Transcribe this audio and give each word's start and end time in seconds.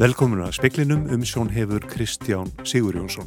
Velkomin 0.00 0.40
að 0.40 0.54
speklinum 0.56 1.02
um 1.12 1.24
sjón 1.28 1.50
hefur 1.52 1.84
Kristján 1.84 2.48
Sigur 2.64 2.96
Jónsson. 2.96 3.26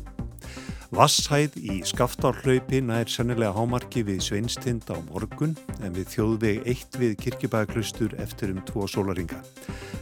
Vasshæð 0.89 1.59
í 1.61 1.75
skaftárhlaupi 1.85 2.79
nær 2.81 3.05
sennilega 3.13 3.53
hámarki 3.53 4.01
við 4.07 4.23
Sveinstind 4.25 4.89
á 4.89 4.97
morgun 5.11 5.53
en 5.85 5.93
við 5.93 6.09
þjóðveg 6.15 6.65
eitt 6.73 6.97
við 6.97 7.13
kirkibæðaklustur 7.21 8.17
eftir 8.25 8.55
um 8.55 8.65
tvo 8.65 8.89
sólaringa. 8.89 9.37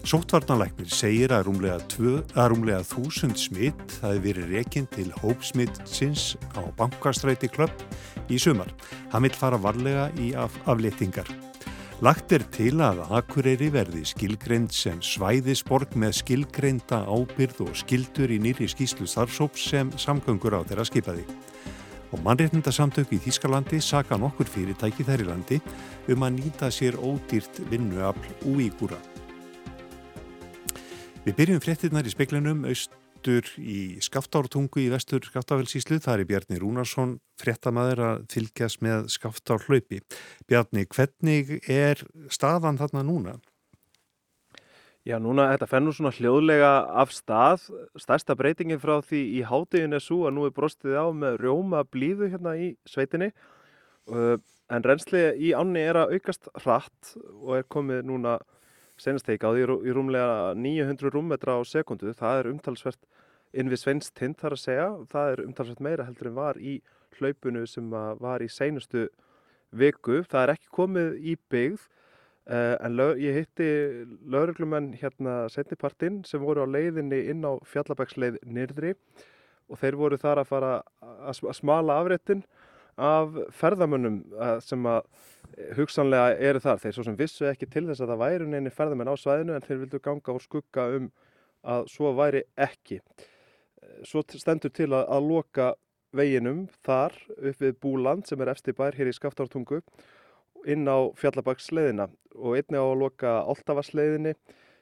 Sóttvarnanlæknir 0.07 0.87
segir 0.95 1.36
að 1.36 1.49
rúmlega, 1.49 1.83
tvö, 1.91 2.21
að 2.39 2.51
rúmlega 2.55 2.88
þúsund 2.88 3.35
smitt 3.35 3.99
hafi 3.99 4.23
verið 4.29 4.55
rekinn 4.55 4.88
til 4.95 5.09
hópsmittsins 5.19 6.38
á 6.55 6.63
bankastræti 6.79 7.51
klöpp 7.51 7.83
í 8.32 8.39
sumar. 8.39 8.71
Hann 9.11 9.27
vil 9.27 9.35
fara 9.35 9.60
varlega 9.60 10.07
í 10.24 10.32
af 10.39 10.55
afléttingar. 10.71 11.27
Lagt 12.01 12.32
er 12.33 12.41
til 12.50 12.79
að 12.82 13.04
Akureyri 13.14 13.68
verði 13.69 14.00
skilgreynd 14.10 14.71
sem 14.73 14.97
svæðisborg 15.05 15.91
með 16.01 16.15
skilgreynda 16.18 17.04
ábyrð 17.05 17.60
og 17.68 17.75
skildur 17.77 18.32
í 18.33 18.39
nýri 18.41 18.65
skýslu 18.71 19.05
starfsóps 19.05 19.68
sem 19.69 19.91
samgöngur 20.01 20.55
á 20.57 20.65
þeirra 20.65 20.87
skipaði. 20.89 21.27
Og 22.10 22.24
mannreitnendasamtök 22.25 23.14
í 23.14 23.19
Þískalandi 23.21 23.77
saka 23.86 24.18
nokkur 24.18 24.50
fyrirtæki 24.50 25.05
þær 25.05 25.21
í 25.21 25.27
landi 25.29 25.60
um 26.10 26.25
að 26.25 26.39
nýta 26.39 26.71
sér 26.74 26.97
ódýrt 26.97 27.61
vinnuafl 27.69 28.33
úígúra. 28.49 28.97
Við 31.21 31.38
byrjum 31.38 31.61
fréttinnar 31.61 32.09
í 32.09 32.16
speklinum 32.16 32.66
aust 32.66 32.97
stendur 33.22 33.45
í 33.61 34.02
Skaftártungu 34.02 34.81
í 34.81 34.89
vestur 34.89 35.22
Skaftárfellsíslu. 35.22 36.00
Það 36.02 36.22
er 36.22 36.28
Bjarni 36.30 36.59
Rúnarsson, 36.59 37.20
frettamæður 37.38 38.02
að 38.08 38.23
fylgjast 38.34 38.81
með 38.81 39.08
Skaftárhlaupi. 39.14 40.02
Bjarni, 40.50 40.86
hvernig 40.89 41.61
er 41.69 42.02
staðan 42.30 42.80
þarna 42.80 43.03
núna? 43.05 43.36
Já, 45.05 45.17
núna 45.17 45.50
þetta 45.52 45.69
fennur 45.69 45.94
svona 45.94 46.13
hljóðlega 46.13 46.72
af 47.02 47.13
stað. 47.13 47.69
Stærsta 47.97 48.36
breytingin 48.38 48.81
frá 48.81 49.02
því 49.02 49.22
í 49.38 49.44
hátegin 49.45 49.94
er 49.94 50.02
svo 50.02 50.25
að 50.28 50.35
nú 50.38 50.45
er 50.45 50.53
brostið 50.53 50.97
á 50.97 51.06
með 51.13 51.41
rjóma 51.41 51.83
blíðu 51.89 52.30
hérna 52.30 52.56
í 52.58 52.73
sveitinni. 52.89 53.31
En 54.72 54.85
reynsli 54.85 55.28
í 55.38 55.53
ánni 55.58 55.81
er 55.85 56.00
að 56.03 56.17
aukast 56.17 56.50
hratt 56.63 57.16
og 57.17 57.58
er 57.59 57.69
komið 57.69 58.06
núna 58.09 58.39
senastegi 59.02 59.41
því 59.41 59.66
í 59.88 59.95
rúmlega 59.95 60.53
900 60.57 61.13
rúmmetra 61.13 61.57
á 61.57 61.61
sekundu. 61.66 62.13
Það 62.17 62.39
er 62.39 62.52
umtalsvert 62.52 63.02
inn 63.52 63.71
við 63.71 63.81
Sveinstind 63.81 64.39
þar 64.39 64.55
að 64.55 64.63
segja. 64.63 64.88
Það 65.11 65.31
er 65.31 65.44
umtalsvert 65.47 65.83
meira 65.83 66.07
heldur 66.07 66.31
en 66.31 66.38
var 66.38 66.59
í 66.61 66.77
hlaupunu 67.17 67.66
sem 67.67 67.89
var 67.91 68.44
í 68.44 68.49
seinustu 68.52 69.07
viku. 69.72 70.22
Það 70.29 70.44
er 70.44 70.53
ekki 70.55 70.72
komið 70.75 71.17
í 71.19 71.35
byggð 71.52 71.83
eh, 72.52 72.75
en 72.77 73.03
ég 73.22 73.41
hitti 73.41 73.69
lauruglumenn 74.31 74.94
hérna 75.02 75.44
setnipartinn 75.52 76.22
sem 76.27 76.44
voru 76.44 76.66
á 76.66 76.67
leiðinni 76.69 77.23
inn 77.33 77.45
á 77.47 77.57
Fjallabæksleið 77.67 78.41
nýrdri 78.45 78.95
og 79.72 79.79
þeir 79.79 79.99
voru 79.99 80.19
þar 80.19 80.41
að 80.41 80.52
fara 80.52 80.73
að 81.02 81.45
smala 81.55 82.02
afréttin 82.02 82.44
af 83.02 83.38
ferðamönnum 83.55 84.23
eh, 84.35 84.57
sem 84.63 84.88
að 84.89 85.05
hugsanlega 85.77 86.38
eru 86.49 86.61
þar. 86.63 86.80
Þeir 86.81 86.95
svo 86.95 87.05
sem 87.07 87.19
vissu 87.19 87.47
ekki 87.49 87.69
til 87.69 87.85
þess 87.89 88.03
að 88.03 88.13
það 88.13 88.23
væri 88.23 88.49
neini 88.49 88.73
ferðamenn 88.73 89.11
á 89.11 89.16
svæðinu 89.19 89.55
en 89.55 89.67
þeir 89.67 89.83
vildu 89.83 90.02
ganga 90.03 90.35
úr 90.35 90.44
skugga 90.44 90.88
um 90.97 91.11
að 91.61 91.88
svo 91.94 92.13
væri 92.17 92.44
ekki. 92.57 92.99
Svo 94.07 94.23
stendur 94.25 94.73
til 94.73 94.91
að, 94.91 95.05
að 95.05 95.27
loka 95.29 95.67
veginum 96.16 96.66
þar 96.85 97.16
upp 97.38 97.61
við 97.61 97.77
Búland 97.83 98.27
sem 98.27 98.41
er 98.44 98.52
eftir 98.52 98.75
bær 98.77 98.97
hér 98.97 99.11
í 99.11 99.16
Skaftártungu 99.16 99.81
inn 100.69 100.85
á 100.85 101.09
Fjallabagsleiðina 101.17 102.09
og 102.35 102.57
einni 102.57 102.81
á 102.81 102.85
að 102.85 102.99
loka 103.02 103.38
Áltavarsleiðinni 103.49 104.35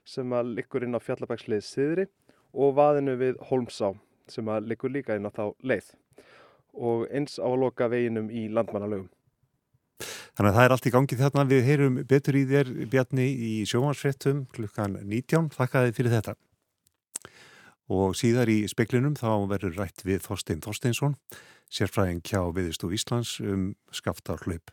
sem 0.08 0.34
að 0.34 0.56
likur 0.58 0.86
inn 0.86 0.98
á 0.98 1.04
Fjallabagsleið 1.04 1.66
Siðri 1.68 2.08
og 2.54 2.76
vaðinu 2.80 3.16
við 3.20 3.40
Holmsá 3.50 3.94
sem 4.30 4.50
að 4.50 4.72
likur 4.72 4.94
líka 4.94 5.18
inn 5.18 5.30
á 5.30 5.32
þá 5.32 5.46
leið 5.62 5.94
og 6.74 7.08
eins 7.14 7.38
á 7.42 7.48
að 7.48 7.62
loka 7.64 7.88
veginum 7.92 8.30
í 8.30 8.48
landmannalögum. 8.54 9.10
Þannig 10.40 10.54
að 10.54 10.56
það 10.56 10.66
er 10.66 10.72
allt 10.72 10.86
í 10.88 10.92
gangi 10.94 11.16
þarna. 11.20 11.44
Við 11.50 11.66
heyrum 11.68 11.96
betur 12.08 12.36
í 12.40 12.42
þér 12.48 12.70
Bjarni 12.88 13.24
í 13.28 13.50
sjómansfrettum 13.68 14.46
klukkan 14.56 14.94
19. 15.04 15.50
Þakka 15.52 15.82
þið 15.84 15.98
fyrir 15.98 16.14
þetta. 16.14 16.34
Og 17.92 18.16
síðar 18.16 18.48
í 18.48 18.62
speklinum 18.72 19.18
þá 19.20 19.34
verður 19.52 19.76
rætt 19.82 20.06
við 20.08 20.24
Þorstein 20.24 20.62
Þorsteinsson, 20.64 21.18
sérfræðing 21.68 22.24
kjá 22.24 22.40
viðistú 22.56 22.88
Íslands 22.96 23.34
um 23.44 23.74
skaftar 23.92 24.40
hlaup. 24.46 24.72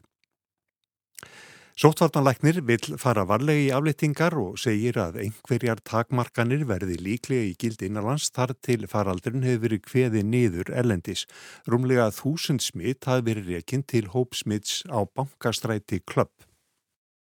Sóttvartanlæknir 1.77 2.63
vil 2.65 2.95
fara 2.97 3.27
varlegi 3.29 3.67
í 3.67 3.73
aflýttingar 3.77 4.33
og 4.41 4.55
segir 4.57 4.97
að 4.97 5.19
einhverjar 5.27 5.83
takmarkanir 5.85 6.63
verði 6.71 6.97
líklega 7.05 7.51
í 7.51 7.53
gild 7.61 7.85
innanlands 7.85 8.31
þar 8.33 8.55
til 8.65 8.87
faraldurinn 8.89 9.45
hefur 9.45 9.67
verið 9.67 9.83
kveði 9.91 10.23
niður 10.25 10.73
erlendis. 10.73 11.27
Rúmlega 11.69 12.09
þúsund 12.17 12.65
smitt 12.65 13.05
hafi 13.05 13.29
verið 13.29 13.53
rekinn 13.59 13.85
til 13.85 14.07
hópsmitts 14.15 14.87
á 14.89 15.05
bankastræti 15.05 16.01
klöpp. 16.09 16.46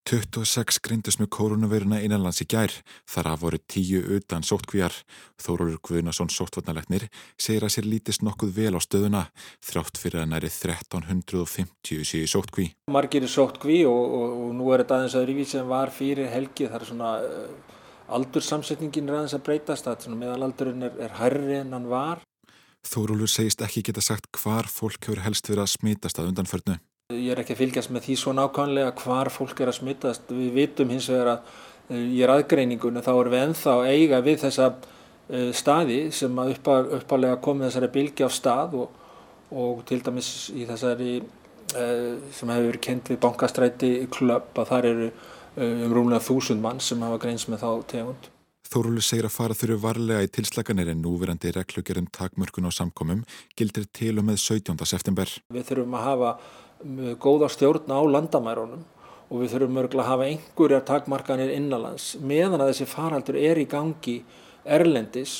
26 0.05 0.81
grindist 0.85 1.21
með 1.21 1.31
koronaviruna 1.33 1.99
innanlands 2.05 2.43
í 2.45 2.47
gær, 2.49 2.73
þar 3.09 3.31
af 3.31 3.41
voru 3.41 3.61
10 3.73 4.11
utan 4.19 4.45
sóttkvíjar. 4.45 4.93
Þórólur 5.41 5.79
Guðnason 5.85 6.29
sóttvartanleiknir 6.33 7.07
segir 7.41 7.65
að 7.65 7.73
sér 7.77 7.89
lítist 7.89 8.25
nokkuð 8.27 8.53
vel 8.59 8.75
á 8.77 8.81
stöðuna, 8.85 9.23
þrátt 9.65 10.01
fyrir 10.01 10.23
að 10.23 10.31
næri 10.35 10.53
1350 10.53 12.05
séu 12.05 12.29
sóttkví. 12.29 12.69
Margir 12.93 13.25
er 13.25 13.33
sóttkví 13.33 13.81
og, 13.89 14.05
og, 14.21 14.37
og 14.45 14.55
nú 14.61 14.69
er 14.75 14.85
þetta 14.85 15.01
aðeins 15.01 15.19
að 15.21 15.27
rífi 15.33 15.49
sem 15.55 15.73
var 15.73 15.95
fyrir 15.95 16.29
helgi, 16.35 16.69
það 16.69 16.81
er 16.83 16.89
svona 16.93 17.17
uh, 17.25 17.75
aldursamsetningin 18.21 19.09
er 19.09 19.23
aðeins 19.23 19.39
að 19.39 19.47
breytast, 19.49 19.89
það 19.89 20.21
meðalaldurinn 20.21 20.89
er, 20.91 20.97
er 21.09 21.21
hærri 21.23 21.63
en 21.63 21.73
hann 21.79 21.89
var. 21.89 22.21
Þórólur 22.85 23.31
segist 23.33 23.63
ekki 23.65 23.87
geta 23.89 24.05
sagt 24.05 24.29
hvar 24.37 24.69
fólk 24.69 25.07
hefur 25.07 25.25
helst 25.25 25.49
verið 25.49 25.65
að 25.65 25.73
smitast 25.79 26.21
að 26.21 26.35
undanförnu. 26.35 26.83
Ég 27.15 27.31
er 27.35 27.43
ekki 27.43 27.55
að 27.55 27.63
fylgjast 27.63 27.93
með 27.95 28.09
því 28.09 28.17
svo 28.21 28.35
nákvæmlega 28.37 28.95
hvar 29.03 29.31
fólk 29.33 29.63
er 29.63 29.71
að 29.73 29.79
smittast. 29.79 30.29
Við 30.33 30.51
vitum 30.59 30.93
hins 30.93 31.09
vegar 31.13 31.37
að 31.37 31.55
í 31.95 32.25
raðgreiningunum 32.25 33.05
þá 33.05 33.13
erum 33.13 33.35
við 33.35 33.47
enþá 33.49 33.77
eiga 33.91 34.21
við 34.25 34.43
þessa 34.47 34.69
staði 35.57 35.99
sem 36.13 36.39
að 36.41 36.55
uppalega 36.99 37.41
komið 37.45 37.71
þessari 37.71 37.93
bilgi 37.95 38.27
á 38.27 38.31
stað 38.33 38.77
og, 38.83 39.01
og 39.53 39.81
til 39.89 40.01
dæmis 40.05 40.51
í 40.53 40.67
þessari 40.69 41.15
sem 41.73 42.53
hefur 42.53 42.69
verið 42.69 42.83
kent 42.85 43.11
við 43.11 43.23
bankastræti 43.25 43.95
klöpp 44.13 44.61
að 44.61 44.71
þar 44.71 44.91
eru 44.91 45.11
um 45.65 45.97
rúmlega 45.97 46.25
þúsund 46.25 46.63
mann 46.63 46.83
sem 46.83 47.03
hafa 47.03 47.21
greins 47.23 47.49
með 47.49 47.65
þá 47.65 47.71
tegund. 47.95 48.34
Þóruldur 48.75 49.05
segir 49.07 49.27
að 49.29 49.31
fara 49.37 49.55
þurru 49.55 49.75
varlega 49.79 50.25
í 50.27 50.29
tilslaganir 50.35 50.89
en 50.91 51.03
núverandi 51.05 51.53
reglugjörðum 51.55 52.09
takmörkun 52.11 52.67
á 52.67 52.75
samkomum 52.75 53.21
gildir 53.55 53.85
til 53.95 54.17
og 54.19 54.25
með 54.27 54.41
17. 54.43 54.75
september. 54.91 55.31
Við 55.55 55.69
þurfum 55.69 55.95
að 55.95 56.07
hafa 56.09 56.31
góða 57.23 57.51
stjórn 57.55 57.95
á 57.95 58.03
landamærunum 58.03 58.83
og 59.29 59.37
við 59.45 59.53
þurfum 59.53 59.79
örgulega 59.85 60.03
að 60.03 60.11
hafa 60.11 60.27
einhverjar 60.33 60.83
takmarkanir 60.89 61.53
innanlands 61.55 62.09
meðan 62.19 62.59
að 62.59 62.73
þessi 62.73 62.89
faraldur 62.91 63.39
er 63.39 63.63
í 63.63 63.69
gangi 63.71 64.17
erlendis 64.67 65.37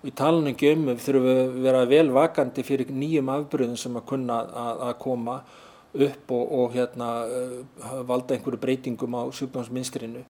og 0.00 0.08
í 0.08 0.16
talunum 0.22 0.56
gömum 0.56 0.94
við 0.94 1.04
þurfum 1.10 1.30
að 1.34 1.60
vera 1.68 1.84
vel 1.92 2.08
vakandi 2.16 2.64
fyrir 2.64 2.88
nýjum 2.88 3.34
afbröðum 3.36 3.76
sem 3.76 4.00
að 4.00 4.08
kunna 4.14 4.40
að, 4.48 4.82
að 4.88 4.96
koma 5.04 5.36
upp 6.08 6.36
og, 6.40 6.56
og 6.62 6.72
hérna, 6.72 7.12
valda 8.08 8.38
einhverju 8.38 8.64
breytingum 8.64 9.20
á 9.20 9.28
sjúkdómsminstrinu. 9.28 10.24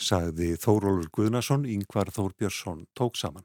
Sagði 0.00 0.54
Þórólur 0.56 1.10
Guðnason, 1.12 1.66
Yngvar 1.68 2.08
Þórbjörnsson 2.14 2.86
tók 2.96 3.18
saman. 3.20 3.44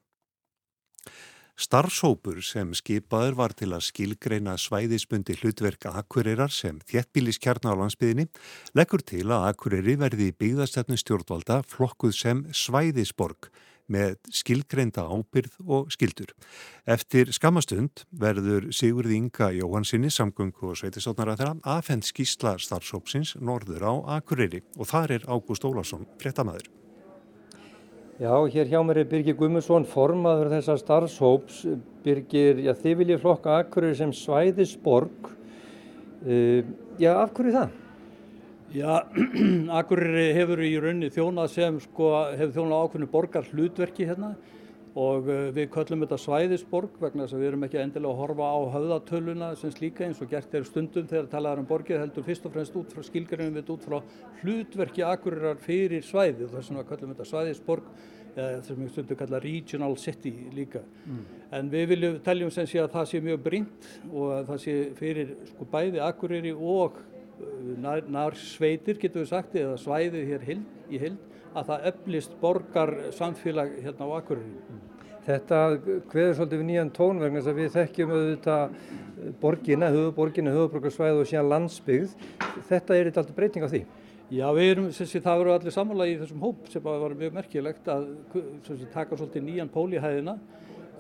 Starfsópur 1.55 2.41
sem 2.43 2.73
skipaður 2.75 3.35
var 3.39 3.53
til 3.55 3.69
að 3.75 3.85
skilgreina 3.88 4.57
svæðisbundi 4.59 5.37
hlutverka 5.40 5.93
Akureyrar 5.99 6.52
sem 6.52 6.81
þjettbíliskjarna 6.90 7.72
á 7.72 7.79
landsbyðinni 7.79 8.28
leggur 8.75 9.03
til 9.03 9.23
að 9.31 9.46
Akureyri 9.53 9.96
verði 9.99 10.34
byggðastefnu 10.35 10.99
stjórnvalda 10.99 11.61
flokkuð 11.72 12.16
sem 12.16 12.43
svæðisborg 12.52 13.47
með 13.91 14.16
skilgreinda 14.34 15.05
ábyrð 15.05 15.58
og 15.66 15.91
skildur. 15.93 16.32
Eftir 16.90 17.32
skamastund 17.35 18.05
verður 18.11 18.70
Sigurði 18.76 19.20
Inga 19.20 19.52
Jóhansinni 19.55 20.11
samgöngu 20.14 20.72
og 20.72 20.79
sveitistóknara 20.79 21.37
þeirra 21.40 21.58
aðfend 21.76 22.08
skísla 22.08 22.55
starfsópsins 22.61 23.35
norður 23.41 23.85
á 23.85 23.93
Akureyri 24.17 24.64
og 24.78 24.90
þar 24.90 25.20
er 25.20 25.29
Ágúst 25.29 25.67
Ólarsson 25.67 26.08
fréttamaður. 26.22 26.67
Já, 28.16 28.32
hér 28.47 28.70
hjá 28.72 28.79
mér 28.79 29.02
er 29.02 29.08
Birgir 29.11 29.35
Gummarsson, 29.35 29.84
formaður 29.91 30.53
þessar 30.53 30.78
starfshóps. 30.79 31.66
Birgir, 32.05 32.61
já, 32.64 32.72
þið 32.79 33.02
viljið 33.02 33.26
flokka 33.26 33.58
Akureyri 33.59 33.97
sem 33.99 34.14
svæðisborg. 34.16 35.34
Uh, 36.23 36.64
já, 36.96 37.11
af 37.20 37.35
hverju 37.35 37.58
það? 37.58 37.73
Já, 38.75 39.07
Akureyri 39.79 40.33
hefur 40.35 40.59
í 40.66 40.73
raunni 40.83 41.07
þjónað 41.13 41.51
sem, 41.53 41.75
sko, 41.85 42.09
hefur 42.35 42.51
þjónað 42.57 42.81
ákveðinu 42.83 43.07
borgar 43.13 43.47
hlutverki 43.53 44.07
hérna. 44.09 44.35
og 44.95 45.27
uh, 45.27 45.49
við 45.51 45.66
köllum 45.73 46.03
þetta 46.05 46.17
svæðisborg 46.23 46.99
vegna 47.01 47.25
þess 47.25 47.35
að 47.35 47.41
við 47.41 47.49
erum 47.49 47.63
ekki 47.67 47.79
endilega 47.81 48.13
að 48.13 48.19
horfa 48.22 48.47
á 48.47 48.59
höfðatöluna 48.75 49.49
sem 49.59 49.72
slíka 49.73 50.05
eins 50.05 50.22
og 50.23 50.29
gert 50.31 50.53
er 50.55 50.63
stundum 50.63 51.07
þegar 51.09 51.27
talaðar 51.33 51.59
um 51.59 51.67
borgir 51.67 51.99
heldur 51.99 52.23
fyrst 52.23 52.47
og 52.47 52.53
fremst 52.55 52.77
út 52.79 52.95
frá 52.95 53.03
skilgjörnum 53.03 53.57
við 53.57 53.73
út 53.75 53.83
frá 53.83 53.97
hlutverki 54.39 55.03
akkurirar 55.03 55.59
fyrir 55.59 56.03
svæði 56.07 56.47
og 56.47 56.53
þess 56.55 56.71
vegna 56.71 56.85
köllum 56.87 57.11
þetta 57.11 57.28
svæðisborg 57.31 57.89
eða 58.35 58.53
þess 58.53 58.71
að 58.71 58.79
við 58.79 58.93
stundum 58.93 59.19
kalla 59.19 59.41
regional 59.43 59.97
city 59.99 60.33
líka. 60.55 60.83
Mm. 61.03 61.25
En 61.59 61.73
við 61.75 61.91
viljum 61.91 62.16
teljum 62.23 62.55
sem 62.55 62.71
sé 62.71 62.79
að 62.79 62.93
það 62.95 63.11
sé 63.11 63.21
mjög 63.28 63.43
brínt 63.49 63.91
og 64.13 64.31
að 64.37 64.47
það 64.53 64.63
sé 64.63 64.78
fyrir 64.95 65.35
sko 65.51 65.67
bæði 65.75 66.03
akkuriri 66.07 66.55
og 66.55 67.03
nær, 67.82 68.03
nær 68.08 68.37
sveitir 68.40 68.99
getur 69.02 69.23
við 69.23 69.32
sagt 69.32 69.55
eða 69.59 69.78
svæðið 69.82 70.29
hér 70.32 70.46
hild, 70.49 70.67
í 70.90 71.02
hild 71.02 71.32
að 71.55 71.70
það 71.72 71.87
öflist 71.91 72.35
borgar 72.41 72.93
samfélag 73.16 73.78
hérna 73.84 74.08
á 74.11 74.16
Akureyri. 74.20 74.79
Þetta 75.26 75.59
hveður 76.11 76.35
svolítið 76.37 76.59
við 76.59 76.67
nýjan 76.67 76.91
tón 76.93 77.22
vegna 77.22 77.40
þess 77.41 77.49
að 77.52 77.59
við 77.61 77.72
þekkjum 77.73 78.11
auðvitað 78.14 78.76
borgina, 79.41 79.91
höfuborgina, 79.96 80.53
höfuborgarsvæð 80.53 81.22
og 81.22 81.29
síðan 81.32 81.52
landsbyggð. 81.53 82.17
Þetta 82.70 82.97
er 82.97 83.09
eitthvað 83.09 83.32
breyting 83.38 83.66
á 83.66 83.70
því? 83.72 83.81
Já, 84.34 84.46
við 84.58 84.67
erum, 84.72 84.91
þessi, 84.93 85.22
það 85.22 85.40
verður 85.41 85.55
allir 85.55 85.73
samanlega 85.73 86.14
í 86.14 86.20
þessum 86.22 86.46
hóp 86.46 86.70
sem 86.73 86.85
var 86.85 87.14
mjög 87.17 87.34
merkilegt 87.40 87.90
að 87.93 88.08
þessi, 88.66 88.88
taka 88.93 89.17
svolítið 89.17 89.43
nýjan 89.46 89.70
pól 89.73 89.88
í 89.93 90.02
hæðina 90.02 90.34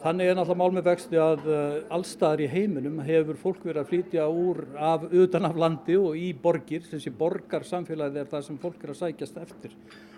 Þannig 0.03 0.27
er 0.29 0.35
náttúrulega 0.37 0.59
mál 0.59 0.75
með 0.75 0.87
vexti 0.89 1.19
að 1.21 1.45
uh, 1.49 1.77
allstaðar 1.95 2.43
í 2.45 2.49
heiminum 2.51 2.99
hefur 3.05 3.37
fólk 3.41 3.63
verið 3.65 3.81
að 3.81 3.91
flytja 3.91 4.25
úr 4.29 4.59
af, 4.77 5.07
utan 5.09 5.47
af 5.47 5.55
landi 5.57 5.95
og 5.97 6.19
í 6.19 6.27
borgir, 6.41 6.83
þessi 6.85 7.13
borgarsamfélagið 7.15 8.21
er 8.21 8.29
það 8.33 8.43
sem 8.49 8.59
fólk 8.61 8.83
er 8.83 8.93
að 8.93 8.99
sækjast 8.99 9.39
eftir. 9.41 9.73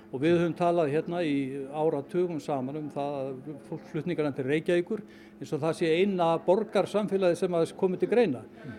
Og 0.08 0.24
við 0.24 0.38
höfum 0.40 0.58
talað 0.58 0.92
hérna 0.94 1.22
í 1.28 1.38
áratugum 1.76 2.42
saman 2.44 2.82
um 2.82 2.92
það 2.94 3.16
að 3.22 3.56
fólkflutningar 3.70 4.30
enn 4.30 4.36
til 4.38 4.48
Reykjavíkur 4.48 5.04
eins 5.38 5.54
og 5.54 5.64
það 5.64 5.80
sé 5.80 5.94
eina 6.02 6.34
borgarsamfélagið 6.46 7.42
sem 7.42 7.58
að 7.60 7.74
komið 7.80 8.04
til 8.04 8.12
greina. 8.12 8.44
Mm. 8.44 8.78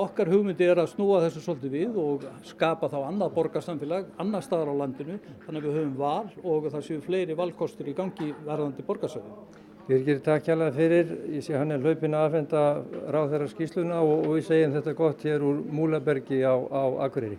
Okkar 0.00 0.30
hugmyndi 0.32 0.64
er 0.66 0.80
að 0.80 0.94
snúa 0.94 1.20
þessu 1.26 1.42
svolítið 1.44 1.74
við 1.76 1.98
og 2.00 2.22
skapa 2.48 2.88
þá 2.90 3.02
annað 3.04 3.34
borgarsamfélag, 3.36 4.08
annar 4.22 4.42
staðar 4.42 4.72
á 4.72 4.80
landinu, 4.80 5.18
þannig 5.44 5.60
að 5.60 5.66
við 5.68 5.76
höfum 5.78 5.98
val 6.00 6.30
og 6.40 6.70
það 6.72 6.86
séu 6.88 7.02
fleiri 7.04 7.36
valkostur 7.38 7.90
í 7.92 7.94
gangi 7.94 8.32
verðandi 8.46 8.86
borgarsöðu. 8.88 9.36
Birgir, 9.88 10.20
takk 10.22 10.46
hjálpa 10.46 10.70
fyrir. 10.76 11.08
Ég 11.34 11.42
sé 11.42 11.56
hann 11.58 11.74
er 11.74 11.82
hlaupin 11.82 12.14
að 12.14 12.26
aðfenda 12.28 12.60
ráð 13.14 13.32
þeirra 13.34 13.48
skýsluna 13.50 14.02
og, 14.02 14.26
og 14.28 14.36
við 14.36 14.44
segjum 14.46 14.76
þetta 14.76 14.94
gott 14.98 15.24
hér 15.26 15.46
úr 15.46 15.62
Múlabergi 15.74 16.38
á, 16.46 16.54
á 16.54 16.82
Akureyri. 17.08 17.38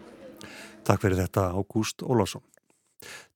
Takk 0.84 1.06
fyrir 1.06 1.22
þetta 1.24 1.48
Ágúst 1.56 2.04
Ólásson. 2.04 2.44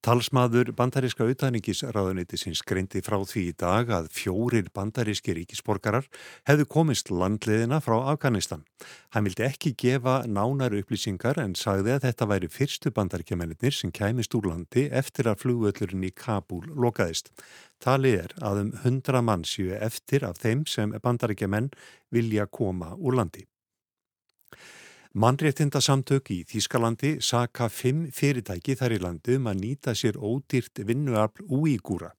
Talsmaður 0.06 0.70
bandaríska 0.78 1.26
auðvæningisraðuneytisins 1.26 2.62
greindi 2.68 3.02
frá 3.04 3.18
því 3.28 3.42
í 3.50 3.56
dag 3.60 3.90
að 3.92 4.06
fjórir 4.16 4.70
bandaríski 4.76 5.34
ríkisborgarar 5.36 6.06
hefðu 6.48 6.68
komist 6.72 7.12
landliðina 7.12 7.82
frá 7.84 7.98
Afganistan. 8.14 8.64
Hann 9.12 9.28
vildi 9.28 9.44
ekki 9.48 9.74
gefa 9.76 10.22
nánar 10.30 10.78
upplýsingar 10.78 11.42
en 11.44 11.58
sagði 11.60 11.98
að 11.98 12.08
þetta 12.08 12.30
væri 12.32 12.52
fyrstu 12.54 12.94
bandaríkjamennir 12.96 13.76
sem 13.76 13.92
kæmist 13.92 14.38
úr 14.38 14.52
landi 14.54 14.88
eftir 15.02 15.28
að 15.28 15.44
flugvöllurinn 15.44 16.08
í 16.08 16.14
Kabul 16.16 16.64
lokaðist. 16.72 17.34
Talið 17.84 18.22
er 18.24 18.40
að 18.40 18.64
um 18.64 18.74
hundra 18.86 19.26
mann 19.26 19.44
séu 19.44 19.76
eftir 19.76 20.24
af 20.30 20.40
þeim 20.46 20.64
sem 20.70 20.96
bandaríkjamenn 21.04 21.74
vilja 22.14 22.48
koma 22.48 22.94
úr 22.96 23.20
landi. 23.20 23.44
Mannréttindasamtök 25.14 26.30
í 26.34 26.44
Þískalandi 26.48 27.18
saka 27.24 27.70
fimm 27.70 28.08
fyrirtæki 28.12 28.76
þar 28.76 28.96
í 28.98 29.02
landu 29.02 29.38
um 29.40 29.48
að 29.48 29.62
nýta 29.64 29.96
sér 29.96 30.20
ódýrt 30.20 30.84
vinnuafl 30.84 31.46
úígúra. 31.48 32.12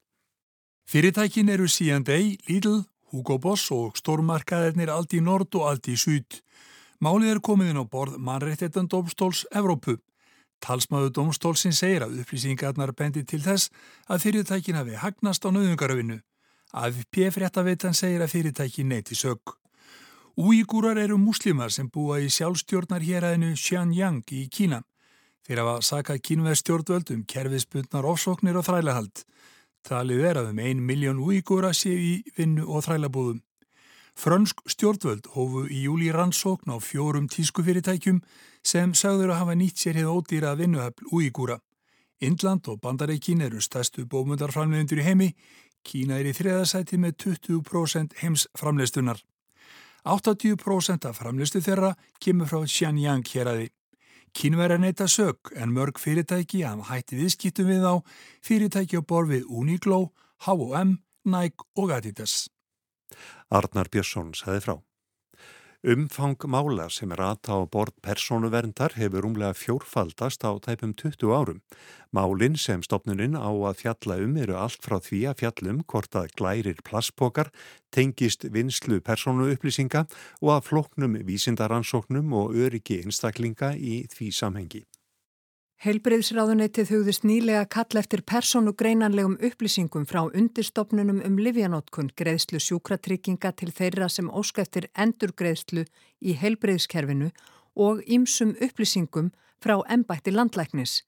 Fyrirtækin 0.88 1.52
eru 1.52 1.68
C&A, 1.68 2.18
Lidl, 2.48 2.84
Hugo 3.12 3.38
Boss 3.38 3.70
og 3.72 3.96
stórmarkaðirnir 4.00 4.88
í 5.12 5.20
nord 5.20 5.54
og 5.54 5.88
í 5.88 5.96
syd. 5.96 6.40
Málið 7.00 7.34
er 7.34 7.40
komið 7.40 7.70
inn 7.70 7.82
á 7.82 7.84
borð 7.84 8.16
mannréttindandómstóls 8.18 9.44
Evrópu. 9.52 9.98
Talsmaðu 10.60 11.12
dómstólsin 11.14 11.76
segir 11.76 12.02
að 12.02 12.18
upplýsingarnar 12.22 12.94
bendi 12.96 13.22
til 13.24 13.40
þess 13.44 13.70
að 14.08 14.24
fyrirtækin 14.24 14.80
hafi 14.80 14.96
hagnast 14.98 15.44
á 15.46 15.52
nöðungaröfinu. 15.54 16.18
AFP 16.72 17.30
fréttaveitan 17.36 17.94
segir 17.94 18.24
að 18.24 18.32
fyrirtækin 18.34 18.90
neyti 18.90 19.14
sög. 19.14 19.57
Úígúrar 20.38 20.98
eru 21.02 21.16
muslimar 21.18 21.72
sem 21.74 21.88
búa 21.90 22.20
í 22.22 22.28
sjálfstjórnar 22.30 23.02
héræðinu 23.02 23.56
Xianyang 23.58 24.22
í 24.30 24.44
Kína. 24.46 24.84
Þeir 25.42 25.60
hafa 25.64 25.80
sakað 25.82 26.20
kínveð 26.28 26.58
stjórnvöldum 26.60 27.24
kerfiðspundnar 27.26 28.06
ofsóknir 28.06 28.60
og 28.60 28.68
þrælahald. 28.68 29.24
Talið 29.82 30.20
er 30.28 30.38
að 30.38 30.52
um 30.52 30.60
ein 30.62 30.84
miljón 30.86 31.18
úígúra 31.18 31.72
séu 31.74 31.98
í 31.98 32.12
vinnu 32.36 32.68
og 32.70 32.84
þrælabúðum. 32.86 33.40
Frönsk 34.14 34.62
stjórnvöld 34.70 35.26
hófu 35.34 35.64
í 35.66 35.80
júli 35.88 36.12
rannsókn 36.14 36.70
á 36.70 36.78
fjórum 36.78 37.26
tískufyrirtækjum 37.26 38.20
sem 38.62 38.92
sagður 38.94 39.32
að 39.34 39.40
hafa 39.42 39.56
nýtt 39.58 39.82
sér 39.82 39.98
hefð 39.98 40.12
ódýra 40.14 40.52
vinnuhöfl 40.54 41.08
úígúra. 41.18 41.56
Indland 42.22 42.70
og 42.70 42.78
Bandareikin 42.78 43.42
eru 43.42 43.58
stærstu 43.58 44.06
bómundarframleðendur 44.06 45.02
í 45.02 45.08
heimi. 45.08 45.28
Kína 45.82 46.22
er 46.22 46.30
í 46.30 46.36
þriðasæti 46.38 46.94
með 47.02 47.18
20% 47.26 48.14
heims 48.22 48.46
framleiðstunar. 48.54 49.18
80% 50.04 51.08
af 51.08 51.18
framlistu 51.18 51.62
þeirra 51.64 51.94
kemur 52.22 52.50
frá 52.50 52.62
Xianyang 52.66 53.26
héræði. 53.26 53.68
Kínverðar 54.36 54.82
neyta 54.82 55.08
sög 55.08 55.52
en 55.56 55.72
mörg 55.74 55.98
fyrirtæki 55.98 56.62
hafa 56.62 56.92
hætti 56.92 57.18
viðskiptum 57.18 57.70
við 57.70 57.86
á 57.88 57.94
fyrirtæki 58.44 59.00
á 59.00 59.02
borð 59.02 59.34
við 59.34 59.48
Uniqlo, 59.48 60.12
H&M, 60.44 60.98
Nike 61.24 61.64
og 61.76 61.94
Adidas. 61.96 62.46
Arnar 63.50 63.88
Björnsson 63.90 64.34
sæði 64.36 64.60
frá. 64.66 64.76
Umfang 65.86 66.34
mála 66.50 66.88
sem 66.90 67.12
er 67.14 67.20
aðtá 67.22 67.54
bort 67.70 67.94
persónuverndar 68.02 68.96
hefur 68.98 69.28
umlega 69.28 69.54
fjórfaldast 69.54 70.42
á 70.42 70.50
tæpum 70.58 70.90
20 70.90 71.30
árum. 71.30 71.60
Málinn 72.10 72.58
sem 72.58 72.82
stopnuninn 72.82 73.38
á 73.38 73.46
að 73.46 73.78
fjalla 73.84 74.18
um 74.18 74.34
eru 74.42 74.58
allt 74.58 74.82
frá 74.82 74.98
því 74.98 75.22
að 75.30 75.38
fjallum 75.44 75.84
hvort 75.86 76.18
að 76.18 76.34
glærir 76.34 76.82
plasspokar 76.82 77.52
tengist 77.94 78.42
vinslu 78.50 78.98
persónu 78.98 79.52
upplýsinga 79.54 80.08
og 80.42 80.54
að 80.58 80.66
floknum 80.66 81.14
vísindaransóknum 81.22 82.34
og 82.34 82.58
öryggi 82.58 83.04
einstaklinga 83.04 83.76
í 83.78 84.08
því 84.10 84.34
samhengi. 84.34 84.82
Heilbreyðsráðuneytið 85.78 86.88
hugðist 86.90 87.22
nýlega 87.22 87.60
kall 87.70 88.00
eftir 88.00 88.24
persónugreinanlegum 88.26 89.36
upplýsingum 89.46 90.08
frá 90.10 90.24
undirstofnunum 90.26 91.20
um 91.22 91.36
livjanótkun 91.38 92.08
greiðslu 92.18 92.58
sjúkratrygginga 92.64 93.52
til 93.54 93.70
þeirra 93.70 94.08
sem 94.10 94.26
óska 94.26 94.64
eftir 94.64 94.88
endurgreiðslu 94.98 95.84
í 96.18 96.34
heilbreyðskerfinu 96.40 97.28
og 97.78 98.00
ímsum 98.10 98.56
upplýsingum 98.58 99.28
frá 99.62 99.76
ennbætti 99.86 100.34
landlæknis. 100.34 101.04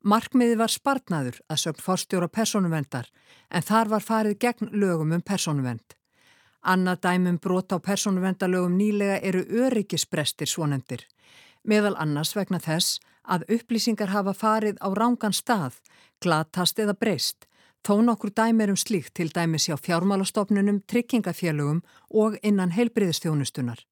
Markmiði 0.00 0.56
var 0.56 0.72
spartnaður 0.72 1.42
að 1.52 1.60
sögn 1.66 1.84
forstjóra 1.84 2.30
persónuvendar 2.32 3.12
en 3.52 3.68
þar 3.68 3.92
var 3.92 4.08
farið 4.08 4.38
gegn 4.46 4.72
lögum 4.72 5.12
um 5.18 5.20
persónuvend. 5.20 5.84
Annað 6.64 7.04
dæmum 7.04 7.36
brot 7.36 7.76
á 7.76 7.78
persónuvendalögum 7.78 8.72
nýlega 8.72 9.20
eru 9.20 9.44
öryggisbrestir 9.66 10.48
svonendir, 10.48 11.04
meðal 11.60 11.92
annars 12.00 12.32
vegna 12.32 12.56
þess 12.56 13.02
að 13.28 13.44
upplýsingar 13.58 14.10
hafa 14.14 14.34
farið 14.34 14.80
á 14.80 14.88
rángan 14.96 15.36
stað, 15.36 15.78
glatast 16.24 16.78
eða 16.78 16.96
breyst, 16.96 17.46
þó 17.84 18.00
nokkur 18.02 18.32
dæmir 18.34 18.72
um 18.72 18.80
slíkt 18.80 19.14
til 19.14 19.28
dæmis 19.34 19.68
hjá 19.68 19.76
fjármálastofnunum, 19.76 20.80
tryggingafélögum 20.90 21.84
og 22.10 22.38
innan 22.42 22.74
heilbriðistjónustunar. 22.74 23.84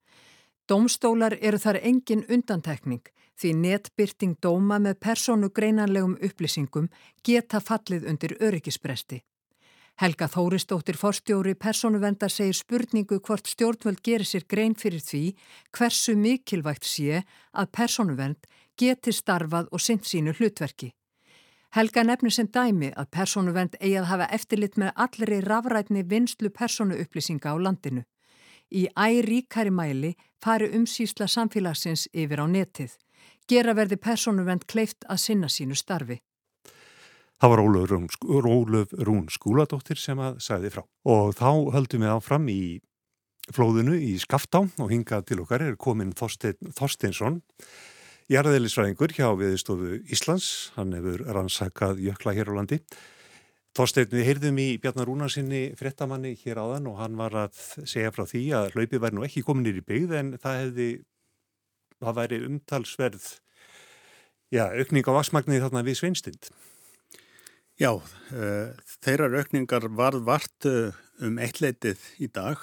Dómstólar 0.67 1.39
eru 1.41 1.59
þar 1.63 1.79
engin 1.83 2.25
undantekning 2.27 3.05
því 3.37 3.53
netbyrting 3.61 4.35
dóma 4.43 4.81
með 4.83 4.99
persónu 5.05 5.53
greinanlegum 5.55 6.17
upplýsingum 6.25 6.89
geta 7.25 7.61
fallið 7.61 8.09
undir 8.11 8.37
öryggisbresti. 8.41 9.21
Helga 9.97 10.27
Þóristóttir 10.29 10.99
forstjóri 11.01 11.55
persónuvendar 11.57 12.33
segir 12.33 12.57
spurningu 12.59 13.17
hvort 13.25 13.49
stjórnvöld 13.49 14.03
gerir 14.05 14.29
sér 14.29 14.45
grein 14.45 14.75
fyrir 14.77 15.01
því 15.01 15.23
hversu 15.73 16.13
mikilvægt 16.21 16.85
sé 16.85 17.23
að 17.57 17.71
persónuvend 17.79 18.51
geti 18.79 19.13
starfað 19.13 19.69
og 19.73 19.81
synt 19.81 20.05
sínu 20.05 20.35
hlutverki. 20.37 20.93
Helga 21.77 22.05
nefnir 22.05 22.33
sem 22.33 22.47
dæmi 22.49 22.93
að 22.97 23.11
persónuvend 23.13 23.75
eigi 23.81 23.97
að 24.01 24.11
hafa 24.11 24.29
eftirlit 24.33 24.79
með 24.81 24.93
allri 25.05 25.41
rafrætni 25.45 26.05
vinslu 26.09 26.49
persónuupplýsinga 26.49 27.53
á 27.53 27.57
landinu. 27.59 28.05
Í 28.73 28.87
æríkari 28.97 29.71
mæli 29.71 30.15
fari 30.43 30.71
umsýsla 30.79 31.29
samfélagsins 31.29 32.07
yfir 32.15 32.41
á 32.43 32.47
netið. 32.47 32.95
Gera 33.49 33.75
verði 33.75 33.99
persónuvend 34.01 34.65
kleift 34.67 35.05
að 35.09 35.21
sinna 35.23 35.51
sínu 35.53 35.77
starfi. 35.77 36.19
Það 37.37 37.53
var 37.53 37.61
Ólöf 37.61 38.93
Rún, 39.05 39.27
skúladóttir 39.29 40.01
sem 40.01 40.19
að 40.19 40.39
sæði 40.41 40.71
frá. 40.73 40.83
Og 41.05 41.35
þá 41.37 41.51
höldum 41.75 42.07
við 42.07 42.15
áfram 42.15 42.49
í 42.49 42.81
flóðinu 43.53 43.99
í 44.01 44.15
Skaftá 44.19 44.65
og 44.65 44.89
hingað 44.91 45.29
til 45.29 45.43
okkar 45.45 45.67
er 45.67 45.77
komin 45.77 46.15
Þorstein, 46.17 46.73
Þorsteinsson 46.73 47.43
Jarðelisfræðingur 48.27 49.13
hjá 49.15 49.29
Viðstofu 49.39 50.01
Íslands, 50.11 50.73
hann 50.75 50.97
hefur 50.97 51.21
rannsakað 51.31 52.01
jökla 52.03 52.33
hér 52.35 52.49
á 52.51 52.59
landi. 52.59 52.81
Þorstein, 53.79 54.09
við 54.11 54.27
heyrðum 54.27 54.57
í 54.59 54.65
Bjarnar 54.83 55.07
Rúnarsinni 55.07 55.61
frettamanni 55.79 56.33
hér 56.41 56.59
áðan 56.59 56.89
og 56.91 56.97
hann 56.99 57.15
var 57.21 57.37
að 57.45 57.61
segja 57.87 58.11
frá 58.11 58.25
því 58.27 58.43
að 58.59 58.73
hlaupið 58.75 59.03
væri 59.05 59.19
nú 59.19 59.27
ekki 59.29 59.45
kominir 59.47 59.79
í 59.79 59.85
byggð 59.87 60.17
en 60.19 60.33
það 60.43 60.59
hefði, 60.63 60.89
það 62.03 62.19
væri 62.19 62.41
umtalsverð, 62.49 63.29
já, 64.57 64.65
aukning 64.75 65.07
á 65.07 65.13
vaksmagnir 65.21 65.63
þarna 65.69 65.85
við 65.87 66.01
sveinstind. 66.01 66.51
Já, 67.79 67.93
uh, 67.95 68.91
þeirrar 69.07 69.39
aukningar 69.39 69.87
varð 69.95 70.27
vart 70.27 70.67
uh, 70.67 70.91
um 71.23 71.39
eittleitið 71.39 72.03
í 72.19 72.27
dag 72.27 72.59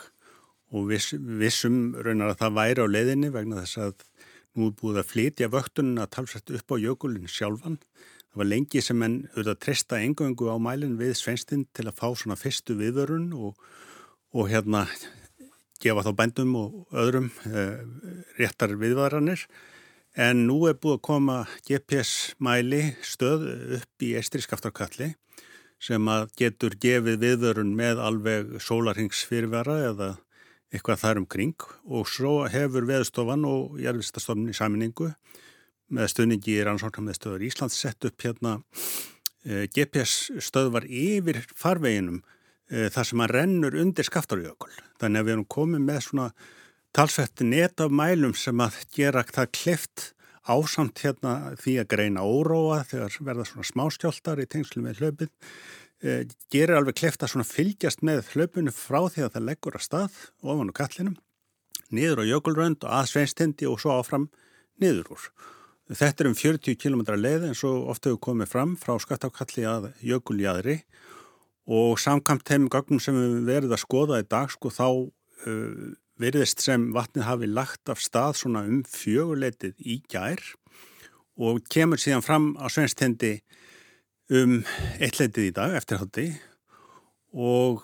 og 0.75 0.91
viss, 0.91 1.13
vissum 1.15 1.93
raunar 1.95 2.33
að 2.33 2.41
það 2.43 2.59
væri 2.59 2.83
á 2.83 2.87
leiðinni 2.97 3.31
vegna 3.31 3.63
þess 3.63 3.79
að 3.87 4.07
nú 4.57 4.69
er 4.69 4.75
búið 4.79 5.01
að 5.01 5.09
flytja 5.11 5.51
vöktunum 5.53 6.01
að 6.03 6.11
talsast 6.17 6.51
upp 6.53 6.73
á 6.73 6.75
jökulinn 6.81 7.31
sjálfan 7.31 7.79
Það 8.33 8.41
var 8.41 8.47
lengi 8.49 8.81
sem 8.81 9.01
enn 9.05 9.17
auðvitað 9.35 9.57
trista 9.61 9.97
engöngu 10.01 10.47
á 10.49 10.57
mælinn 10.57 10.95
við 10.97 11.11
Sveinstind 11.19 11.67
til 11.77 11.83
að 11.85 11.99
fá 11.99 12.07
svona 12.17 12.33
fyrstu 12.33 12.73
viðvörun 12.79 13.27
og, 13.37 13.59
og 14.33 14.49
hérna 14.49 14.87
gefa 15.83 16.01
þá 16.07 16.09
bændum 16.17 16.55
og 16.57 16.95
öðrum 16.97 17.27
eh, 17.45 17.83
réttar 18.39 18.73
viðvaranir. 18.81 19.43
En 20.17 20.47
nú 20.47 20.63
er 20.65 20.79
búið 20.81 20.97
að 20.97 21.03
koma 21.05 21.37
GPS 21.69 22.33
mæli 22.41 22.81
stöð 23.05 23.45
upp 23.77 24.07
í 24.07 24.15
Eistri 24.17 24.41
skaftarkalli 24.41 25.11
sem 25.77 26.09
að 26.09 26.31
getur 26.41 26.73
gefið 26.81 27.21
viðvörun 27.21 27.77
með 27.77 28.01
alveg 28.01 28.57
sólarhengsfyrirvera 28.65 29.77
eða 29.91 30.09
eitthvað 30.73 31.01
þar 31.03 31.21
umkring 31.21 31.65
og 31.85 32.09
svo 32.09 32.43
hefur 32.49 32.87
veðstofan 32.89 33.45
og 33.47 33.79
jærfistastofn 33.81 34.49
í 34.49 34.55
saminningu 34.57 35.11
með 35.93 36.09
stöðningi 36.13 36.55
í 36.55 36.63
rannsóknarmiðstöður 36.65 37.45
Íslands 37.45 37.77
sett 37.77 38.07
upp 38.07 38.25
hérna 38.25 38.57
eh, 39.45 39.67
GPS 39.69 40.31
stöðvar 40.41 40.87
yfir 40.89 41.43
farveginum 41.53 42.23
eh, 42.71 42.89
þar 42.93 43.09
sem 43.09 43.23
að 43.23 43.35
rennur 43.37 43.77
undir 43.83 44.07
skaftarjökul. 44.07 44.71
Þannig 45.01 45.21
að 45.21 45.29
við 45.29 45.35
erum 45.35 45.49
komið 45.57 45.85
með 45.85 46.01
svona 46.07 46.27
talsvett 46.93 47.45
net 47.45 47.81
af 47.83 47.93
mælum 47.93 48.33
sem 48.37 48.59
að 48.63 48.81
gera 48.95 49.25
það 49.29 49.53
kleft 49.59 50.09
ásamt 50.43 50.99
hérna 51.05 51.53
því 51.59 51.77
að 51.81 51.89
greina 51.93 52.25
óróa 52.25 52.81
þegar 52.87 53.15
verða 53.29 53.45
svona 53.47 53.69
smáskjáltar 53.69 54.41
í 54.43 54.49
tengslu 54.49 54.83
með 54.83 55.03
hlaupið. 55.03 55.31
Eh, 56.03 56.25
gerir 56.51 56.75
alveg 56.75 56.97
kleft 56.99 57.21
að 57.23 57.31
svona 57.31 57.47
fylgjast 57.47 58.01
með 58.03 58.33
hlaupinu 58.33 58.73
frá 58.75 59.05
því 59.07 59.21
að 59.23 59.35
það 59.37 59.45
leggur 59.47 59.77
að 59.77 59.85
stað 59.85 60.15
ofan 60.43 60.71
á 60.75 60.79
kallinum, 60.81 61.15
niður 61.95 62.25
á 62.27 62.29
jökulrönd 62.33 62.83
og 62.83 62.95
að 62.99 63.07
sveinstindi 63.13 63.69
og 63.71 63.79
svo 63.79 63.95
áfram 63.95 64.25
niður 64.83 65.13
úr. 65.15 65.29
Þetta 65.93 66.25
er 66.25 66.29
um 66.29 66.35
40 66.35 66.75
km 66.79 67.05
leið 67.15 67.47
eins 67.47 67.63
og 67.67 67.87
ofta 67.93 68.11
hefur 68.11 68.23
komið 68.27 68.51
fram 68.51 68.75
frá 68.79 68.97
skattákalli 68.99 69.63
að 69.67 69.89
jökuljæðri 70.03 70.77
og 71.71 71.95
samkamt 72.03 72.43
þeim 72.51 72.67
gagnum 72.71 72.99
sem 72.99 73.15
við 73.15 73.39
verðum 73.47 73.77
að 73.77 73.83
skoða 73.85 74.19
í 74.19 74.27
dag 74.27 74.51
sko 74.51 74.73
þá 74.75 74.87
uh, 75.07 75.89
verðist 76.19 76.63
sem 76.63 76.89
vatnið 76.95 77.27
hafi 77.29 77.47
lagt 77.47 77.91
af 77.91 78.03
stað 78.03 78.41
svona 78.41 78.67
um 78.67 78.83
fjöguleitið 78.83 79.79
í 79.79 80.01
gær 80.11 80.43
og 81.39 81.63
kemur 81.71 82.01
síðan 82.01 82.25
fram 82.25 82.53
á 82.59 82.67
sveinstendi 82.67 83.37
um 84.31 84.59
eittleitið 84.99 85.49
í 85.49 85.53
dag 85.55 85.75
eftir 85.75 85.99
hátti 85.99 86.27
og 87.33 87.83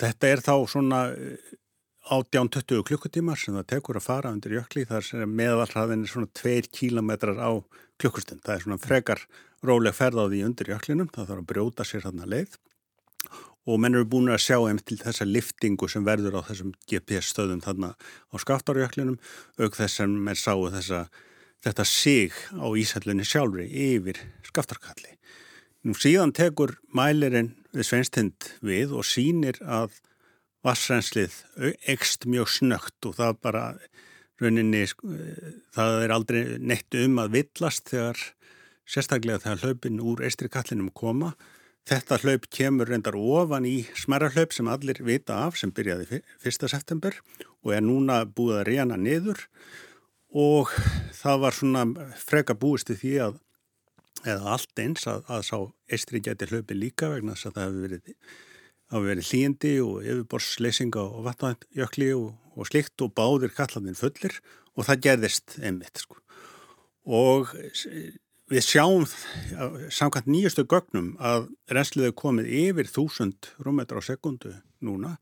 þetta 0.00 0.30
er 0.32 0.42
þá 0.42 0.54
svona 0.70 1.02
18-20 2.10 2.82
klukkutímar 2.88 3.38
sem 3.38 3.54
það 3.54 3.68
tekur 3.76 4.00
að 4.00 4.08
fara 4.08 4.32
undir 4.34 4.56
jökli 4.56 4.82
þar 4.88 5.06
sem 5.06 5.36
meðalhraðin 5.38 6.02
er 6.02 6.10
svona 6.10 6.30
2 6.34 6.72
kílometrar 6.74 7.38
á 7.38 7.62
klukkustund. 8.02 8.42
Það 8.42 8.54
er 8.56 8.64
svona 8.64 8.82
frekar 8.82 9.22
róleg 9.62 9.94
ferð 9.94 10.18
á 10.18 10.26
því 10.26 10.42
undir 10.48 10.72
jöklinum, 10.74 11.10
það 11.14 11.28
þarf 11.30 11.42
að 11.44 11.50
brjóta 11.52 11.86
sér 11.86 12.06
þarna 12.08 12.26
leið 12.26 12.58
og 13.70 13.78
menn 13.78 13.94
eru 13.94 14.08
búin 14.10 14.32
að 14.34 14.42
sjá 14.42 14.56
einn 14.66 14.80
til 14.82 14.98
þessa 14.98 15.26
liftingu 15.28 15.86
sem 15.86 16.02
verður 16.02 16.40
á 16.42 16.46
þessum 16.48 16.72
GPS 16.90 17.30
stöðum 17.30 17.62
þarna 17.62 17.92
á 17.94 18.34
skaftarjöklinum 18.42 19.20
auk 19.62 19.78
þess 19.78 20.00
sem 20.00 20.16
menn 20.26 20.38
sáu 20.38 20.66
þessa, 20.74 21.04
þetta 21.62 21.86
sig 21.86 22.34
á 22.58 22.66
ísællunni 22.66 23.22
sjálfri 23.22 23.68
yfir 23.70 24.18
skaftarkalli. 24.48 25.14
Nú 25.82 25.96
síðan 25.98 26.30
tekur 26.30 26.76
mælirinn 26.94 27.56
við 27.74 27.88
sveinstind 27.88 28.52
við 28.62 28.92
og 28.94 29.06
sínir 29.08 29.56
að 29.66 29.96
vassrenslið 30.62 31.34
ekst 31.90 32.28
mjög 32.30 32.52
snögt 32.54 33.08
og 33.08 33.16
það 33.18 33.40
bara 33.42 33.64
rauninni, 34.38 34.84
það 35.74 35.96
er 36.04 36.14
aldrei 36.14 36.40
neitt 36.62 36.94
um 37.02 37.18
að 37.22 37.34
villast 37.34 37.90
þegar 37.90 38.22
sérstaklega 38.86 39.42
þegar 39.42 39.66
hlaupin 39.66 40.00
úr 40.02 40.22
eistri 40.26 40.50
kallinum 40.52 40.92
koma. 40.94 41.34
Þetta 41.90 42.20
hlaup 42.22 42.46
kemur 42.54 42.86
reyndar 42.86 43.18
ofan 43.18 43.66
í 43.66 43.80
smerra 43.98 44.30
hlaup 44.30 44.54
sem 44.54 44.70
allir 44.70 45.02
vita 45.02 45.40
af 45.48 45.58
sem 45.58 45.74
byrjaði 45.74 46.22
1. 46.46 46.68
september 46.70 47.18
og 47.62 47.74
er 47.74 47.82
núna 47.82 48.22
búið 48.22 48.60
að 48.60 48.68
reyna 48.70 48.98
niður 48.98 49.48
og 50.30 50.70
það 51.18 51.42
var 51.42 51.58
svona 51.58 51.88
freka 52.22 52.54
búist 52.54 52.94
í 52.94 53.02
því 53.02 53.16
að 53.26 53.42
eða 54.28 54.56
allt 54.56 54.82
eins 54.82 55.06
að, 55.10 55.22
að 55.28 55.44
sá 55.48 55.58
eistri 55.92 56.22
geti 56.24 56.48
hlaupi 56.50 56.76
líka 56.78 57.10
vegna 57.12 57.36
þess 57.36 57.50
að 57.50 57.58
það 57.58 57.68
hefur 57.68 57.86
verið 57.86 58.16
verið 58.92 59.28
hlýjandi 59.30 59.72
og 59.80 60.02
yfirborsleysinga 60.04 61.00
og 61.02 61.22
vatnajökli 61.24 62.10
og, 62.12 62.34
og 62.56 62.68
slikt 62.68 63.04
og 63.04 63.14
báðir 63.16 63.54
kallandin 63.56 63.96
fullir 63.96 64.36
og 64.76 64.88
það 64.88 65.06
gerðist 65.06 65.56
einmitt 65.62 66.02
sko. 66.02 66.18
og 67.08 67.54
við 68.52 68.66
sjáum 68.66 69.06
samkvæmt 69.88 70.28
nýjastu 70.28 70.66
gögnum 70.68 71.14
að 71.20 71.48
reynsliðu 71.72 72.12
komið 72.20 72.52
yfir 72.66 72.90
þúsund 72.92 73.48
rúmetra 73.64 74.02
á 74.02 74.02
sekundu 74.04 74.52
núna 74.84 75.16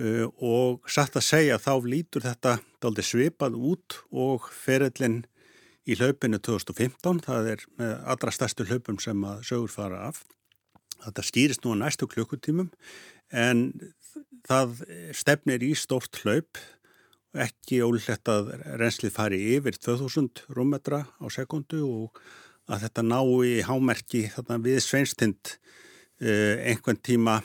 og 0.00 0.86
satt 0.88 1.18
að 1.18 1.26
segja 1.26 1.58
þá 1.60 1.72
lítur 1.84 2.24
þetta 2.24 2.58
svipað 3.04 3.58
út 3.58 3.98
og 4.10 4.46
ferillin 4.54 5.24
í 5.90 5.96
hlaupinu 5.98 6.38
2015, 6.38 7.22
það 7.26 7.48
er 7.54 7.64
með 7.80 7.94
allra 8.12 8.34
stærstu 8.34 8.66
hlaupum 8.68 9.00
sem 9.02 9.24
að 9.26 9.42
sögur 9.48 9.72
fara 9.72 10.04
af. 10.10 10.22
Þetta 11.00 11.24
skýrist 11.26 11.64
nú 11.64 11.74
á 11.74 11.80
næstu 11.80 12.08
klukkutímum 12.10 12.68
en 13.32 13.64
það 14.46 14.82
stefnir 15.16 15.64
í 15.64 15.72
stórt 15.78 16.20
hlaup. 16.22 16.60
Ekki 17.30 17.80
ólíklegt 17.86 18.28
að 18.30 18.52
reynslið 18.80 19.14
fari 19.14 19.38
yfir 19.54 19.78
2000 19.78 20.44
rúmmetra 20.50 21.04
á 21.06 21.26
sekundu 21.30 21.84
og 21.86 22.20
að 22.70 22.86
þetta 22.86 23.06
ná 23.06 23.20
í 23.46 23.54
hámerki 23.66 24.24
við 24.62 24.80
sveinstind 24.82 25.56
eh, 26.22 26.58
einhvern 26.70 26.98
tíma 27.02 27.40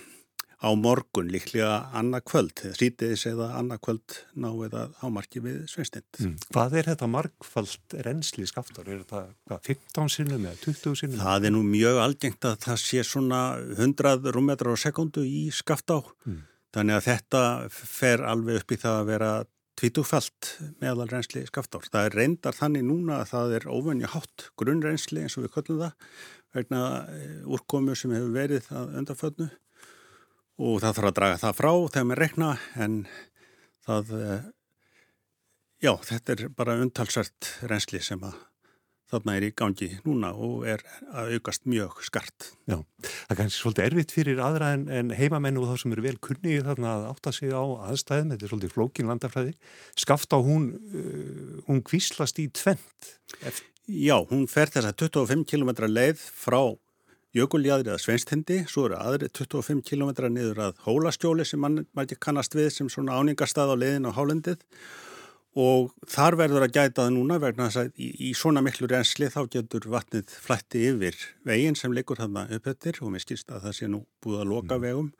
á 0.65 0.71
morgun 0.73 1.29
líklega 1.29 1.69
annað 1.95 2.23
kvöld, 2.31 2.63
sítiðis 2.77 3.25
eða 3.29 3.51
annað 3.59 3.81
kvöld 3.85 4.17
ná 4.33 4.49
eða 4.65 4.85
hámarki 5.01 5.41
við 5.45 5.59
sveinstind. 5.69 6.07
Mm. 6.17 6.35
Hvað 6.49 6.77
er 6.79 6.89
þetta 6.91 7.09
markfald 7.13 7.97
reynsli 8.07 8.47
skaftar? 8.49 8.89
Er 8.89 9.03
þetta 9.03 9.23
hvað, 9.45 9.61
15 9.69 10.13
sinnum 10.15 10.47
eða 10.49 10.61
20 10.65 10.99
sinnum? 11.01 11.21
Það 11.21 11.49
er 11.49 11.55
nú 11.55 11.63
mjög 11.69 12.01
algengt 12.03 12.49
að 12.49 12.57
það 12.65 12.81
sé 12.83 13.05
svona 13.05 13.41
100 13.77 14.31
rúmmetrar 14.35 14.73
á 14.73 14.83
sekundu 14.83 15.25
í 15.25 15.47
skaftá. 15.53 15.99
Mm. 16.25 16.41
Þannig 16.75 16.97
að 16.97 17.05
þetta 17.11 17.43
fer 17.71 18.25
alveg 18.27 18.63
upp 18.63 18.73
í 18.73 18.79
það 18.81 19.01
að 19.01 19.11
vera 19.13 19.33
tvítugfælt 19.75 20.49
meðal 20.81 21.09
reynsli 21.11 21.43
skaftar. 21.49 21.85
Það 21.91 22.07
er 22.07 22.17
reyndar 22.19 22.55
þannig 22.55 22.87
núna 22.87 23.19
að 23.21 23.29
það 23.33 23.53
er 23.57 23.69
ofennja 23.75 24.11
hátt 24.13 24.49
grunnreynsli 24.59 25.25
eins 25.25 25.35
og 25.37 25.45
við 25.45 25.53
köllum 25.57 25.81
það 25.83 26.17
vegna 26.55 26.81
eh, 27.11 27.39
úrkomu 27.51 27.95
sem 27.99 28.13
hefur 28.15 28.31
verið 28.35 28.69
að 28.71 28.93
undarföldnu 29.01 29.49
og 30.61 30.81
það 30.83 30.97
þarf 30.97 31.09
að 31.09 31.15
draga 31.19 31.39
það 31.43 31.57
frá 31.59 31.71
þegar 31.93 32.09
maður 32.09 32.23
rekna 32.23 32.49
en 32.85 32.97
það, 33.85 34.11
eh, 34.19 34.43
já, 35.83 35.93
þetta 36.09 36.35
er 36.35 36.43
bara 36.55 36.77
undtalsvært 36.81 37.49
reynsli 37.69 38.01
sem 38.03 38.23
að 38.23 38.37
þarna 39.11 39.35
er 39.37 39.45
í 39.47 39.51
gangi 39.55 39.89
núna 40.05 40.31
og 40.33 40.63
er 40.69 40.81
að 41.13 41.35
aukast 41.37 41.67
mjög 41.69 41.99
skart. 42.07 42.49
Já, 42.65 42.79
það 43.05 43.33
er 43.35 43.39
kannski 43.39 43.59
svolítið 43.59 43.87
erfitt 43.89 44.15
fyrir 44.15 44.41
aðra 44.41 44.71
en, 44.75 44.87
en 44.89 45.13
heimamennu 45.15 45.61
og 45.61 45.69
þá 45.69 45.83
sem 45.83 45.93
eru 45.95 46.05
vel 46.07 46.17
kunnið 46.25 46.65
þarna 46.69 46.95
að 46.95 47.05
átta 47.11 47.35
sig 47.35 47.53
á 47.53 47.63
aðstæðum, 47.91 48.33
þetta 48.33 48.47
er 48.47 48.53
svolítið 48.53 48.73
flókin 48.73 49.11
landafræði. 49.11 49.53
Skafta 50.01 50.41
hún, 50.41 50.71
uh, 50.89 51.61
hún 51.69 51.83
kvíslast 51.85 52.41
í 52.41 52.47
tvent? 52.49 53.11
Já, 53.85 54.17
hún 54.31 54.47
fer 54.49 54.73
þess 54.73 54.89
að 54.89 55.05
25 55.05 55.45
km 55.51 55.75
leið 55.85 56.25
frá 56.33 56.63
jökuljáðri 57.35 57.91
eða 57.91 58.01
sveinstindi, 58.01 58.61
svo 58.71 58.87
eru 58.87 58.99
aðri 58.99 59.29
25 59.35 59.81
km 59.85 60.13
niður 60.31 60.61
að 60.69 60.77
hólastjóli 60.85 61.45
sem 61.47 61.59
mann 61.61 61.83
ekki 62.01 62.17
kannast 62.23 62.55
við 62.55 62.69
sem 62.77 62.91
svona 62.91 63.17
áningastað 63.19 63.73
á 63.73 63.81
leiðin 63.81 64.07
á 64.07 64.15
hálendið 64.15 64.63
og 65.59 65.91
þar 66.11 66.37
verður 66.39 66.65
að 66.65 66.73
gæta 66.75 67.03
það 67.03 67.11
núna 67.15 67.39
vegna 67.43 67.67
þess 67.67 67.81
að 67.81 67.99
í, 67.99 68.07
í 68.27 68.31
svona 68.35 68.63
miklu 68.63 68.87
reynsli 68.91 69.29
þá 69.31 69.41
getur 69.51 69.87
vatnið 69.91 70.31
flætti 70.45 70.87
yfir 70.91 71.19
veginn 71.47 71.77
sem 71.79 71.95
leikur 71.95 72.19
þarna 72.19 72.47
uppöttir 72.55 72.99
og 73.01 73.13
mér 73.13 73.23
skilst 73.23 73.51
að 73.51 73.67
það 73.67 73.77
sé 73.79 73.91
nú 73.91 74.01
búið 74.23 74.41
að 74.41 74.51
loka 74.51 74.79
mm. 74.79 74.83
vegum. 74.87 75.13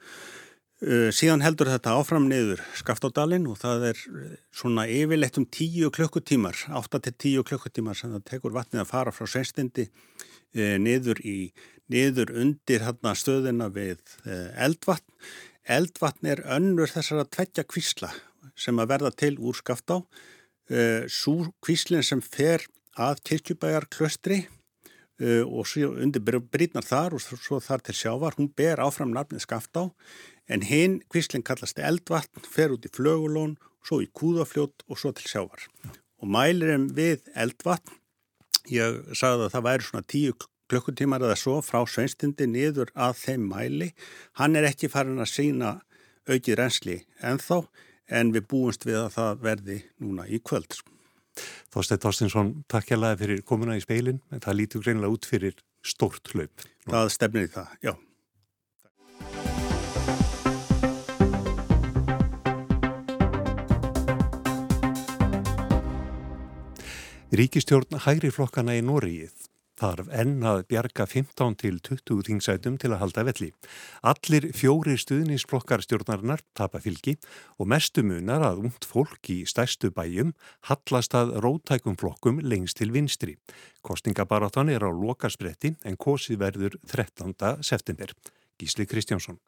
Uh, 0.84 1.07
síðan 1.15 1.39
heldur 1.39 1.69
þetta 1.72 1.93
áfram 1.95 2.25
niður 2.27 2.60
Skaftádalinn 2.75 3.48
og 3.48 3.55
það 3.62 3.86
er 3.93 4.01
uh, 4.12 4.31
svona 4.51 4.84
yfirleitt 4.91 5.39
um 5.39 5.48
10 5.48 5.91
klukkutímar, 5.95 6.65
8-10 6.67 7.45
klukkutímar 7.48 7.95
sem 7.95 8.12
það 8.12 8.25
tekur 8.27 8.55
vatnið 8.55 8.84
að 8.84 8.91
fara 8.91 9.15
frá 9.15 9.24
sveinstindi 9.24 9.88
Eh, 10.55 10.77
niður 10.79 11.19
í 11.27 11.51
niður 11.92 12.34
undir 12.34 12.86
hérna 12.86 13.13
stöðina 13.18 13.70
við 13.74 14.01
eh, 14.25 14.51
eldvatn. 14.65 15.10
Eldvatn 15.65 16.30
er 16.30 16.44
önnur 16.58 16.92
þessar 16.92 17.24
að 17.24 17.32
tveggja 17.38 17.65
kvísla 17.70 18.12
sem 18.56 18.77
að 18.80 18.92
verða 18.94 19.12
til 19.18 19.34
úr 19.39 19.58
skaftá. 19.58 20.01
Eh, 20.70 21.06
Sú 21.10 21.51
kvíslinn 21.62 22.06
sem 22.06 22.22
fer 22.22 22.65
að 22.96 23.24
kirkjubæjar 23.27 23.89
klöstri 23.92 24.46
og 25.15 25.70
undir 25.80 26.20
brýtnar 26.51 26.84
þar 26.84 27.13
og 27.15 27.22
svo 27.24 27.62
þar 27.63 27.80
til 27.88 27.94
sjávar, 27.96 28.36
hún 28.36 28.50
ber 28.51 28.82
áfram 28.84 29.13
nafnið 29.15 29.46
skaftá 29.46 29.86
en 30.51 30.62
hinn 30.62 30.98
kvíslinn 31.08 31.46
kallast 31.46 31.80
eldvatn, 31.80 32.44
fer 32.44 32.74
út 32.75 32.84
í 32.84 32.92
flögulón, 32.92 33.56
svo 33.86 34.01
í 34.04 34.10
kúðafljót 34.12 34.84
og 34.89 35.00
svo 35.00 35.13
til 35.15 35.30
sjávar. 35.30 35.63
Og 36.22 36.27
mælirum 36.32 36.89
við 36.98 37.25
eldvatn, 37.36 37.96
ég 38.72 39.01
sagði 39.15 39.48
að 39.48 39.56
það 39.56 39.65
væri 39.70 39.88
svona 39.88 40.10
tíu 40.10 40.36
klukkutímar 40.72 41.24
eða 41.24 41.38
svo 41.39 41.60
frá 41.65 41.81
sveinstindi 41.89 42.48
niður 42.50 42.91
að 42.95 43.19
þeim 43.22 43.50
mæli. 43.51 43.91
Hann 44.39 44.57
er 44.57 44.69
ekki 44.72 44.89
farin 44.91 45.22
að 45.22 45.31
sína 45.34 45.75
aukið 46.25 46.60
reynsli 46.60 46.98
ennþá 47.22 47.62
en 48.19 48.34
við 48.34 48.48
búumst 48.50 48.86
við 48.86 49.00
að 49.03 49.13
það 49.17 49.45
verði 49.45 49.79
núna 50.01 50.27
í 50.29 50.41
kvöld. 50.41 50.77
Þorstein 51.74 52.01
Þorstinsson, 52.01 52.51
takk 52.72 52.89
hjá 52.89 52.98
laði 52.98 53.22
fyrir 53.24 53.45
komuna 53.48 53.75
í 53.75 53.84
speilin, 53.84 54.22
en 54.31 54.43
það 54.43 54.60
lítur 54.62 54.86
greinilega 54.86 55.17
út 55.17 55.27
fyrir 55.27 55.57
stort 55.84 56.31
hlaup. 56.31 56.63
Það 56.88 57.10
stefnir 57.12 57.50
í 57.50 57.51
það, 57.51 57.74
já. 57.84 57.93
Ríkistjórn 67.36 68.00
hægri 68.05 68.29
flokkana 68.31 68.77
í 68.77 68.86
Nóriið 68.86 69.45
þarf 69.79 70.10
enn 70.15 70.44
að 70.48 70.63
bjarga 70.72 71.05
15 71.10 71.55
til 71.62 71.79
20 71.84 72.25
þingsætum 72.27 72.77
til 72.82 72.91
að 72.94 73.01
halda 73.03 73.25
velli. 73.27 73.50
Allir 74.12 74.50
fjóri 74.55 74.96
stuðnisflokkar 75.00 75.84
stjórnarinnar 75.86 76.44
tapa 76.58 76.82
fylgi 76.84 77.15
og 77.60 77.70
mestu 77.72 78.03
munar 78.08 78.46
að 78.48 78.63
ungt 78.65 78.88
fólk 78.88 79.32
í 79.34 79.41
stærstu 79.50 79.91
bæjum 79.96 80.34
hallast 80.70 81.15
að 81.17 81.36
rótækum 81.44 81.98
flokkum 82.00 82.39
lengst 82.44 82.79
til 82.79 82.94
vinstri. 82.96 83.36
Kostningabaráttan 83.86 84.72
er 84.72 84.86
á 84.88 84.89
lokaspretti 84.91 85.75
en 85.86 85.98
kosið 85.98 86.39
verður 86.41 86.79
13. 86.88 87.36
september. 87.62 88.15
Gísli 88.60 88.88
Kristjánsson. 88.88 89.39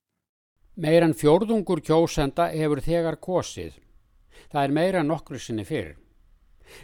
Meiran 0.77 1.15
fjórðungur 1.17 1.81
kjósenda 1.81 2.51
hefur 2.53 2.83
þegar 2.85 3.17
kosið. 3.17 3.79
Það 4.51 4.63
er 4.63 4.75
meira 4.75 5.01
nokkru 5.03 5.39
sinni 5.41 5.65
fyrir. 5.65 5.95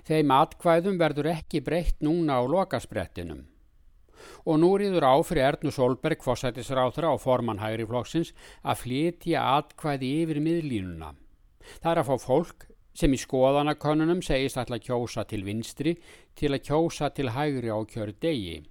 Þeim 0.08 0.34
atkvæðum 0.36 1.00
verður 1.02 1.32
ekki 1.34 1.64
breytt 1.66 2.04
núna 2.06 2.40
á 2.40 2.44
lokasprettinum. 2.48 3.44
Og 4.48 4.60
nú 4.60 4.70
rýður 4.80 5.04
á 5.04 5.16
fyrir 5.26 5.50
Ernu 5.50 5.72
Solberg, 5.72 6.22
fósætisráþra 6.24 7.12
og 7.16 7.22
formann 7.24 7.60
hægri 7.60 7.88
flokksins 7.88 8.32
að 8.64 8.84
flytja 8.84 9.44
atkvæði 9.60 10.12
yfir 10.24 10.40
miðlínuna. 10.44 11.12
Það 11.82 11.92
er 11.92 12.02
að 12.02 12.10
fá 12.12 12.28
fólk 12.28 12.68
sem 12.98 13.14
í 13.14 13.20
skoðanakönnunum 13.20 14.22
segist 14.24 14.60
alltaf 14.62 14.84
kjósa 14.86 15.26
til 15.28 15.42
vinstri 15.48 15.96
til 16.38 16.54
að 16.54 16.64
kjósa 16.70 17.10
til 17.16 17.32
hægri 17.34 17.74
á 17.74 17.80
kjöru 17.90 18.16
degi. 18.22 18.62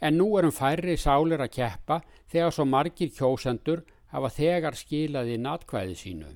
En 0.00 0.18
nú 0.18 0.30
erum 0.38 0.54
færri 0.54 0.96
sálir 0.98 1.42
að 1.42 1.54
keppa 1.58 2.00
þegar 2.30 2.54
svo 2.54 2.66
margir 2.68 3.12
kjósendur 3.14 3.84
hafa 4.12 4.30
þegar 4.32 4.76
skilað 4.78 5.34
inn 5.34 5.48
atkvæði 5.48 5.96
sínu. 5.98 6.30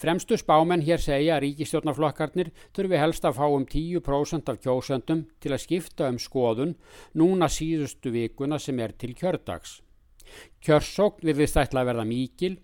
Fremstu 0.00 0.38
spámenn 0.40 0.84
hér 0.84 1.02
segja 1.02 1.36
að 1.36 1.46
ríkistjórnarflokkarnir 1.46 2.50
þurfi 2.76 3.00
helst 3.00 3.24
að 3.24 3.38
fá 3.38 3.46
um 3.46 3.64
10% 3.66 4.52
af 4.52 4.60
kjósöndum 4.64 5.24
til 5.40 5.54
að 5.54 5.64
skipta 5.64 6.10
um 6.12 6.20
skoðun 6.20 6.76
núna 7.14 7.48
síðustu 7.48 8.12
vikuna 8.14 8.58
sem 8.58 8.78
er 8.80 8.94
til 8.98 9.14
kjördags. 9.18 9.80
Kjörsókn 10.64 11.26
virðist 11.26 11.58
ætla 11.60 11.82
að 11.84 11.90
verða 11.92 12.06
mikil 12.08 12.54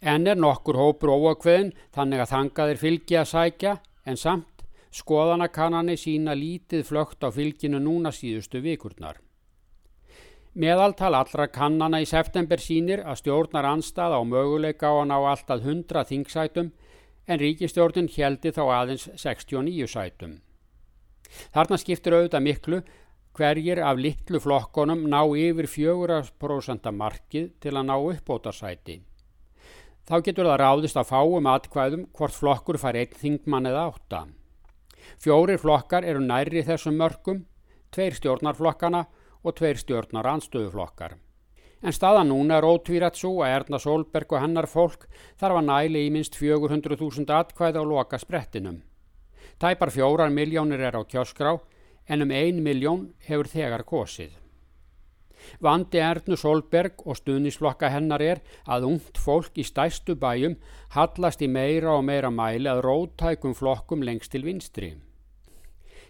en 0.00 0.26
er 0.26 0.38
nokkur 0.38 0.78
hópur 0.78 1.14
óakveðin 1.16 1.72
þannig 1.94 2.22
að 2.22 2.32
þangaðir 2.34 2.82
fylgi 2.82 3.20
að 3.20 3.30
sækja 3.32 3.76
en 4.06 4.20
samt 4.20 4.66
skoðanakannani 4.96 5.96
sína 6.00 6.36
lítið 6.36 6.86
flögt 6.88 7.24
á 7.24 7.28
fylginu 7.32 7.80
núna 7.82 8.12
síðustu 8.14 8.62
vikurnar. 8.64 9.18
Meðaltal 10.56 11.12
allra 11.12 11.44
kannana 11.52 11.98
í 12.00 12.06
september 12.08 12.56
sínir 12.64 13.02
að 13.04 13.18
stjórnar 13.20 13.66
anstaða 13.68 14.16
á 14.16 14.22
möguleika 14.24 14.88
á 14.88 14.94
að 15.02 15.08
ná 15.10 15.16
alltaf 15.18 15.60
100 15.60 16.04
þingsætum 16.08 16.70
en 17.28 17.40
ríkistjórnin 17.42 18.08
heldi 18.08 18.54
þá 18.56 18.62
aðeins 18.64 19.04
69 19.20 19.90
sætum. 19.92 20.38
Þarna 21.52 21.76
skiptir 21.82 22.16
auðvitað 22.16 22.46
miklu 22.46 22.78
hverjir 23.36 23.82
af 23.84 24.00
litlu 24.00 24.40
flokkonum 24.40 25.04
ná 25.12 25.18
yfir 25.36 25.68
4% 25.68 26.88
markið 27.02 27.50
til 27.60 27.74
að 27.74 27.86
ná 27.90 27.94
uppbótarsæti. 27.98 29.02
Þá 30.08 30.16
getur 30.24 30.48
það 30.48 30.60
ráðist 30.62 30.96
að 30.96 31.10
fáum 31.10 31.50
atkvæðum 31.52 32.08
hvort 32.16 32.32
flokkur 32.38 32.80
fær 32.80 32.96
einn 32.96 33.20
þingmann 33.20 33.68
eða 33.68 33.90
átta. 33.90 34.24
Fjórir 35.20 35.60
flokkar 35.60 36.08
eru 36.08 36.24
nærri 36.24 36.64
þessum 36.64 36.96
mörgum, 36.96 37.44
tveir 37.92 38.16
stjórnarflokkana 38.16 39.04
og 39.46 39.56
tveir 39.60 39.78
stjórnar 39.80 40.26
anstöðuflokkar. 40.34 41.16
En 41.86 41.94
staðan 41.94 42.32
núna 42.32 42.56
er 42.58 42.66
ótvírætt 42.66 43.18
svo 43.20 43.42
að 43.44 43.54
Erna 43.60 43.78
Solberg 43.78 44.32
og 44.32 44.42
hennar 44.42 44.66
fólk 44.66 45.06
þarf 45.38 45.60
að 45.60 45.68
næli 45.68 46.06
í 46.06 46.12
minst 46.14 46.38
400.000 46.40 47.30
atkvæð 47.40 47.78
á 47.78 47.82
loka 47.86 48.18
sprettinum. 48.18 48.80
Tæpar 49.60 49.92
fjórar 49.92 50.32
miljónir 50.32 50.82
er 50.82 50.98
á 50.98 51.02
kjáskrá 51.04 51.58
en 52.08 52.22
um 52.22 52.32
ein 52.32 52.58
miljón 52.64 53.12
hefur 53.28 53.48
þegar 53.52 53.84
kosið. 53.84 54.32
Vandi 55.62 56.00
Ernu 56.02 56.36
Solberg 56.36 57.02
og 57.04 57.18
stuðnisflokka 57.20 57.90
hennar 57.92 58.22
er 58.24 58.40
að 58.66 58.88
ungt 58.90 59.20
fólk 59.20 59.58
í 59.60 59.64
stæstu 59.66 60.16
bæjum 60.18 60.56
hallast 60.96 61.44
í 61.44 61.48
meira 61.48 61.92
og 61.94 62.06
meira 62.08 62.32
mæli 62.32 62.70
að 62.72 62.82
rótækum 62.86 63.54
flokkum 63.54 64.02
lengst 64.02 64.32
til 64.32 64.46
vinstri. 64.48 64.94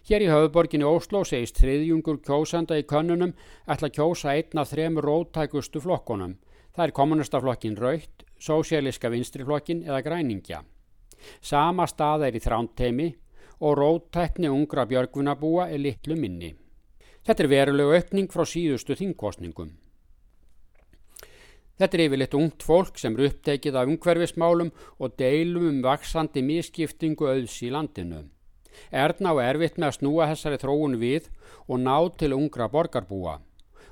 Hér 0.07 0.23
í 0.23 0.27
höfuborginni 0.31 0.85
Ósló 0.87 1.19
segist 1.27 1.57
þriðjungur 1.59 2.21
kjósanda 2.23 2.77
í 2.79 2.85
könnunum 2.87 3.33
ætla 3.67 3.89
að 3.89 3.95
kjósa 3.97 4.35
einn 4.37 4.61
af 4.61 4.69
þrem 4.71 5.01
rótækustu 5.03 5.81
flokkonum. 5.83 6.37
Það 6.71 6.83
er 6.85 6.93
kommunistaflokkin 6.95 7.75
Raut, 7.75 8.23
Sósialiska 8.39 9.11
vinstriflokkin 9.11 9.81
eða 9.83 9.99
Græningja. 10.05 10.61
Sama 11.41 11.89
stað 11.91 12.23
er 12.29 12.37
í 12.39 12.43
þrántteimi 12.45 13.09
og 13.59 13.75
rótækni 13.81 14.47
ungra 14.47 14.85
björgvunabúa 14.87 15.67
er 15.73 15.83
litlu 15.83 16.15
minni. 16.15 16.53
Þetta 17.27 17.43
er 17.43 17.51
verulegu 17.51 17.99
aukning 17.99 18.31
frá 18.31 18.47
síðustu 18.47 18.95
þingkostningum. 18.95 19.75
Þetta 21.75 21.99
er 21.99 22.05
yfirleitt 22.05 22.39
ungt 22.39 22.63
fólk 22.63 22.95
sem 22.95 23.19
eru 23.19 23.27
upptekið 23.27 23.75
af 23.75 23.91
umhverfismálum 23.91 24.71
og 25.03 25.19
deilum 25.19 25.67
um 25.67 25.83
vaksandi 25.83 26.47
miskiptingu 26.47 27.27
auðs 27.27 27.59
í 27.67 27.75
landinu. 27.75 28.23
Erna 28.91 29.33
á 29.33 29.35
erfitt 29.49 29.77
með 29.77 29.89
að 29.89 29.97
snúa 29.99 30.29
þessari 30.31 30.61
þróun 30.61 30.97
við 31.01 31.29
og 31.67 31.79
ná 31.83 31.95
til 32.17 32.33
ungra 32.37 32.69
borgarbúa. 32.71 33.39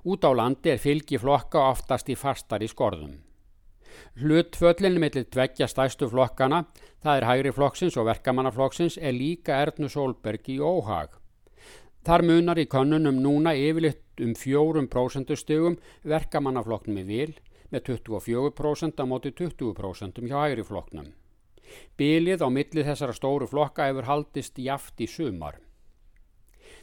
Út 0.05 0.25
á 0.25 0.31
landi 0.37 0.69
er 0.73 0.81
fylgi 0.81 1.17
flokka 1.17 1.63
oftast 1.71 2.09
í 2.13 2.15
fastari 2.19 2.67
skorðum. 2.69 3.15
Hlutföllinu 4.19 4.99
millir 4.99 5.25
tveggja 5.31 5.67
stæstu 5.71 6.09
flokkana, 6.11 6.65
það 7.03 7.17
er 7.17 7.27
hægri 7.29 7.53
flokksins 7.55 7.97
og 7.97 8.09
verkamannaflokksins, 8.09 8.97
er 8.99 9.15
líka 9.15 9.57
Ernu 9.63 9.89
Solberg 9.89 10.49
í 10.51 10.59
óhag. 10.59 11.15
Þar 12.05 12.21
munar 12.27 12.61
í 12.61 12.67
konunum 12.69 13.17
núna 13.23 13.55
yfirleitt 13.57 14.21
um 14.21 14.35
4% 14.37 15.35
stugum 15.41 15.79
verkamannaflokknum 16.05 17.01
í 17.01 17.05
vil 17.09 17.33
með 17.73 17.95
24% 17.95 19.01
á 19.01 19.05
móti 19.09 19.33
20% 19.33 20.21
hjá 20.29 20.37
hægri 20.43 20.67
flokknum. 20.67 21.09
Bilið 21.97 22.43
á 22.43 22.49
millið 22.49 22.89
þessara 22.89 23.15
stóru 23.15 23.47
flokka 23.47 23.87
hefur 23.89 24.09
haldist 24.09 24.59
jaft 24.59 25.01
í 25.01 25.07
sumar. 25.09 25.61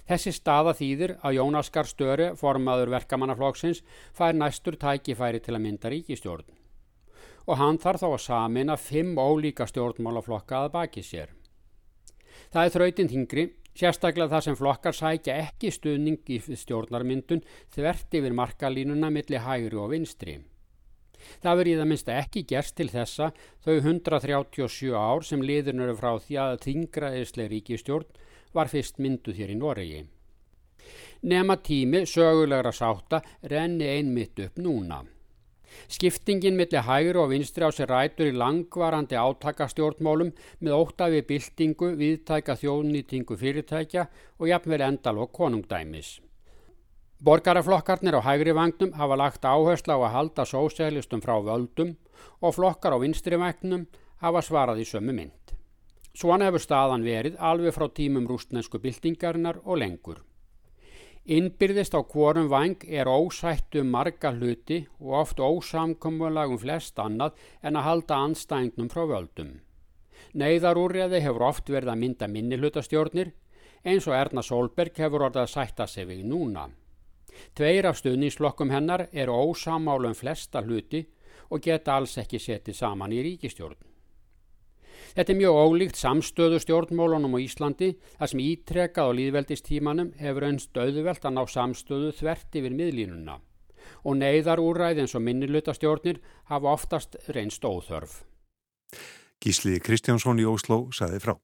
Þessi 0.09 0.33
staða 0.35 0.75
þýðir 0.75 1.15
að 1.23 1.37
Jónaskar 1.39 1.87
Störi, 1.87 2.33
formaður 2.39 2.91
verkamannaflokksins, 2.97 3.83
fær 4.17 4.35
næstur 4.35 4.77
tækifæri 4.81 5.41
til 5.41 5.55
að 5.55 5.65
mynda 5.67 5.93
ríkistjórn. 5.93 6.49
Og 7.47 7.59
hann 7.59 7.79
þarf 7.83 8.03
þá 8.03 8.09
að 8.09 8.25
samina 8.27 8.77
fimm 8.79 9.19
ólíka 9.19 9.67
stjórnmálaflokka 9.71 10.65
að 10.65 10.73
baki 10.77 11.03
sér. 11.07 11.33
Það 12.53 12.65
er 12.65 12.75
þrautinn 12.75 13.13
hingri, 13.13 13.45
sérstaklega 13.79 14.35
það 14.35 14.47
sem 14.47 14.59
flokkar 14.59 14.97
sækja 14.97 15.39
ekki 15.47 15.71
stuðning 15.73 16.33
í 16.35 16.41
stjórnarmyndun 16.41 17.45
þvert 17.75 18.19
yfir 18.19 18.37
markalínuna 18.37 19.11
millir 19.11 19.47
hægri 19.47 19.79
og 19.79 19.93
vinstri. 19.95 20.41
Það 21.43 21.59
verið 21.61 21.73
í 21.73 21.79
það 21.81 21.91
minnst 21.93 22.11
ekki 22.13 22.45
gerst 22.53 22.77
til 22.79 22.89
þessa 22.93 23.31
þau 23.65 23.77
137 23.77 24.93
ár 24.97 25.27
sem 25.27 25.45
liðurinn 25.45 25.87
eru 25.87 25.97
frá 25.99 26.13
því 26.19 26.41
að 26.45 26.59
þingraðislega 26.67 27.53
ríkistjórn 27.55 28.21
var 28.53 28.71
fyrst 28.73 29.01
myndu 29.03 29.35
þér 29.37 29.55
í 29.55 29.59
Noregi. 29.59 30.05
Nema 31.23 31.57
tími 31.63 32.05
sögulegra 32.11 32.73
sátta 32.75 33.23
renni 33.51 33.87
einmitt 33.89 34.41
upp 34.43 34.59
núna. 34.59 35.03
Skiptingin 35.89 36.57
millir 36.59 36.85
hægur 36.85 37.23
og 37.23 37.31
vinstri 37.31 37.65
á 37.65 37.71
sér 37.73 37.89
rætur 37.93 38.29
í 38.29 38.35
langvarandi 38.37 39.17
átakastjórnmálum 39.17 40.33
með 40.61 40.77
óttafi 40.77 41.23
byltingu, 41.29 41.95
viðtæka 42.01 42.59
þjóðnýtingu 42.61 43.39
fyrirtækja 43.41 44.09
og 44.39 44.51
jafnvel 44.51 44.85
endal 44.89 45.23
og 45.25 45.33
konungdæmis. 45.33 46.19
Borgaraflokkarnir 47.23 48.17
á 48.19 48.21
hægri 48.27 48.51
vagnum 48.51 48.97
hafa 48.99 49.15
lagt 49.15 49.45
áherslu 49.47 49.95
á 49.95 49.99
að 50.03 50.15
halda 50.17 50.43
sósælistum 50.43 51.21
frá 51.23 51.37
völdum 51.39 51.93
og 52.43 52.57
flokkar 52.57 52.97
á 52.97 52.99
vinstri 52.99 53.39
vagnum 53.39 53.85
hafa 54.19 54.43
svarað 54.43 54.81
í 54.83 54.87
sömu 54.91 55.15
mynd. 55.15 55.55
Svona 56.19 56.49
hefur 56.51 56.65
staðan 56.65 57.07
verið 57.07 57.39
alveg 57.39 57.77
frá 57.77 57.87
tímum 57.95 58.27
rústnensku 58.27 58.83
byltingarinnar 58.83 59.63
og 59.63 59.79
lengur. 59.79 60.19
Innbyrðist 61.23 61.95
á 61.95 62.03
hvorum 62.03 62.51
vang 62.51 62.83
er 62.91 63.07
ósættu 63.07 63.87
marga 63.87 64.35
hluti 64.35 64.83
og 64.99 65.15
oft 65.23 65.39
ósamkommulag 65.39 66.51
um 66.51 66.59
flest 66.59 66.99
annað 66.99 67.39
en 67.63 67.79
að 67.79 67.87
halda 67.87 68.19
anstæðnum 68.27 68.91
frá 68.91 69.07
völdum. 69.07 69.61
Neiðarúrjaði 70.35 71.23
hefur 71.23 71.47
oft 71.55 71.71
verið 71.71 71.95
að 71.95 72.03
mynda 72.03 72.27
minni 72.27 72.59
hlutastjórnir 72.59 73.31
eins 73.87 74.11
og 74.11 74.19
Erna 74.19 74.43
Solberg 74.43 74.99
hefur 74.99 75.31
orðið 75.31 75.45
að 75.47 75.53
sætta 75.55 75.87
sig 75.87 76.11
við 76.11 76.27
núna. 76.27 76.73
Tveir 77.55 77.89
af 77.91 78.01
stuðningsflokkum 78.01 78.73
hennar 78.73 79.09
eru 79.13 79.37
ósamálu 79.51 80.11
um 80.11 80.19
flesta 80.19 80.63
hluti 80.63 81.05
og 81.51 81.63
geta 81.63 81.97
alls 81.97 82.17
ekki 82.21 82.41
setið 82.41 82.79
saman 82.79 83.13
í 83.13 83.23
ríkistjórn. 83.27 83.79
Þetta 85.13 85.33
er 85.35 85.39
mjög 85.43 85.59
ólíkt 85.61 85.99
samstöðu 86.01 86.59
stjórnmólunum 86.63 87.37
á 87.37 87.39
Íslandi 87.45 87.91
þar 88.17 88.31
sem 88.33 88.43
ítrekað 88.47 89.11
á 89.13 89.17
líðveldistímanum 89.19 90.13
hefur 90.17 90.49
önst 90.49 90.79
auðvelt 90.79 91.27
að 91.29 91.37
ná 91.37 91.43
samstöðu 91.45 92.13
þvert 92.17 92.61
yfir 92.61 92.77
miðlínuna 92.79 93.37
og 94.07 94.17
neyðar 94.17 94.63
úræð 94.63 95.03
eins 95.03 95.17
og 95.19 95.25
minnilutastjórnir 95.27 96.23
hafa 96.49 96.73
oftast 96.73 97.19
reynst 97.35 97.65
óþörf. 97.67 98.23
Gísli 99.43 99.81
Kristjánsson 99.83 100.41
í 100.41 100.47
Ósló 100.47 100.87
saði 100.95 101.19
frá. 101.21 101.37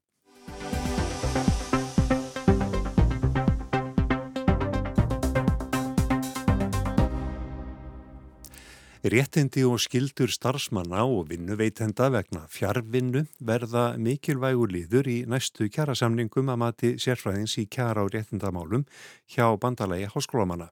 Réttindi 9.08 9.62
og 9.64 9.78
skildur 9.80 10.28
starfsmanna 10.28 11.04
og 11.08 11.30
vinnuveitenda 11.30 12.10
vegna 12.12 12.42
fjárvinnu 12.52 13.22
verða 13.40 13.84
mikilvægur 13.96 14.68
líður 14.74 15.08
í 15.08 15.14
næstu 15.24 15.70
kjærasamningum 15.72 16.50
að 16.52 16.60
mati 16.60 16.90
sérfræðins 17.00 17.54
í 17.62 17.64
kjæra 17.72 18.04
og 18.04 18.12
réttindamálum 18.12 18.84
hjá 19.32 19.46
bandalagi 19.62 20.10
háskólamanna. 20.12 20.68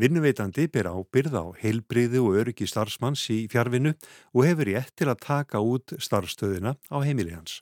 Vinnuveitandi 0.00 0.70
ber 0.72 0.88
ábyrð 0.88 1.36
á 1.36 1.44
heilbriði 1.60 2.22
og 2.24 2.40
öryggi 2.40 2.70
starfsmanns 2.70 3.28
í 3.34 3.42
fjárvinnu 3.52 3.92
og 4.32 4.48
hefur 4.48 4.72
rétt 4.72 4.96
til 4.96 5.12
að 5.12 5.24
taka 5.28 5.60
út 5.60 5.98
starfstöðina 6.00 6.78
á 6.88 6.96
heimili 7.04 7.36
hans. 7.36 7.60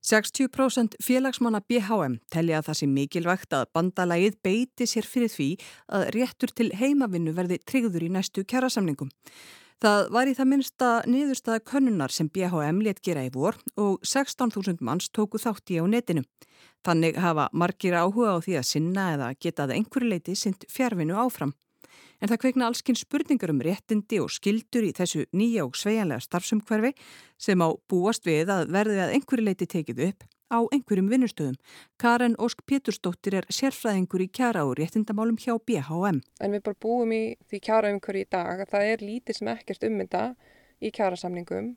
60% 0.00 0.96
félagsmanna 1.04 1.60
BHM 1.68 2.18
telja 2.32 2.60
að 2.60 2.70
það 2.70 2.78
sé 2.78 2.86
mikilvægt 2.88 3.56
að 3.56 3.70
bandalagið 3.76 4.38
beiti 4.44 4.88
sér 4.88 5.08
fyrir 5.08 5.32
því 5.32 5.48
að 5.92 6.06
réttur 6.16 6.54
til 6.56 6.70
heimavinnu 6.80 7.34
verði 7.36 7.60
tryggður 7.68 8.06
í 8.06 8.12
næstu 8.14 8.44
kjærasamningum. 8.48 9.10
Það 9.80 10.10
var 10.12 10.28
í 10.28 10.34
það 10.36 10.48
minnsta 10.50 10.88
niðurstaða 11.08 11.62
könnunar 11.64 12.12
sem 12.12 12.28
BHM 12.28 12.82
let 12.84 13.00
gera 13.04 13.24
í 13.24 13.30
vor 13.32 13.56
og 13.80 14.02
16.000 14.04 14.84
manns 14.84 15.08
tóku 15.08 15.40
þátt 15.40 15.72
í 15.72 15.80
á 15.80 15.84
netinu. 15.88 16.24
Þannig 16.84 17.16
hafa 17.20 17.48
margir 17.52 17.96
áhuga 17.96 18.36
á 18.36 18.38
því 18.44 18.58
að 18.60 18.68
sinna 18.68 19.06
eða 19.14 19.32
getaða 19.40 19.76
einhverju 19.76 20.12
leiti 20.12 20.36
sint 20.36 20.68
fjárvinu 20.68 21.16
áfram 21.20 21.54
en 22.20 22.30
það 22.30 22.42
kveikna 22.44 22.68
allskinn 22.68 22.98
spurningar 22.98 23.52
um 23.52 23.62
réttindi 23.64 24.20
og 24.22 24.30
skildur 24.32 24.86
í 24.86 24.92
þessu 24.96 25.26
nýja 25.36 25.64
og 25.66 25.78
sveianlega 25.78 26.24
starfsumhverfi 26.24 26.92
sem 27.40 27.60
á 27.64 27.68
búast 27.90 28.28
við 28.28 28.52
að 28.52 28.68
verði 28.76 29.00
að 29.04 29.16
einhverju 29.16 29.46
leiti 29.46 29.68
tekið 29.70 30.04
upp 30.10 30.28
á 30.50 30.58
einhverjum 30.74 31.10
vinnustöðum. 31.10 31.58
Karen 31.96 32.34
Ósk 32.42 32.64
Pétursdóttir 32.66 33.36
er 33.38 33.46
sérfræðingur 33.54 34.24
í 34.24 34.30
kjara 34.34 34.64
og 34.66 34.76
réttindamálum 34.80 35.38
hjá 35.38 35.54
BHM. 35.62 36.18
En 36.42 36.54
við 36.54 36.64
bara 36.66 36.80
búum 36.82 37.14
í 37.14 37.36
því 37.46 37.60
kjara 37.68 37.92
umhverju 37.94 38.26
í 38.26 38.30
dag 38.34 38.64
að 38.64 38.72
það 38.74 38.90
er 38.94 39.04
lítið 39.06 39.38
sem 39.38 39.52
ekkert 39.54 39.86
ummynda 39.86 40.24
í 40.82 40.90
kjarasamningum 40.90 41.76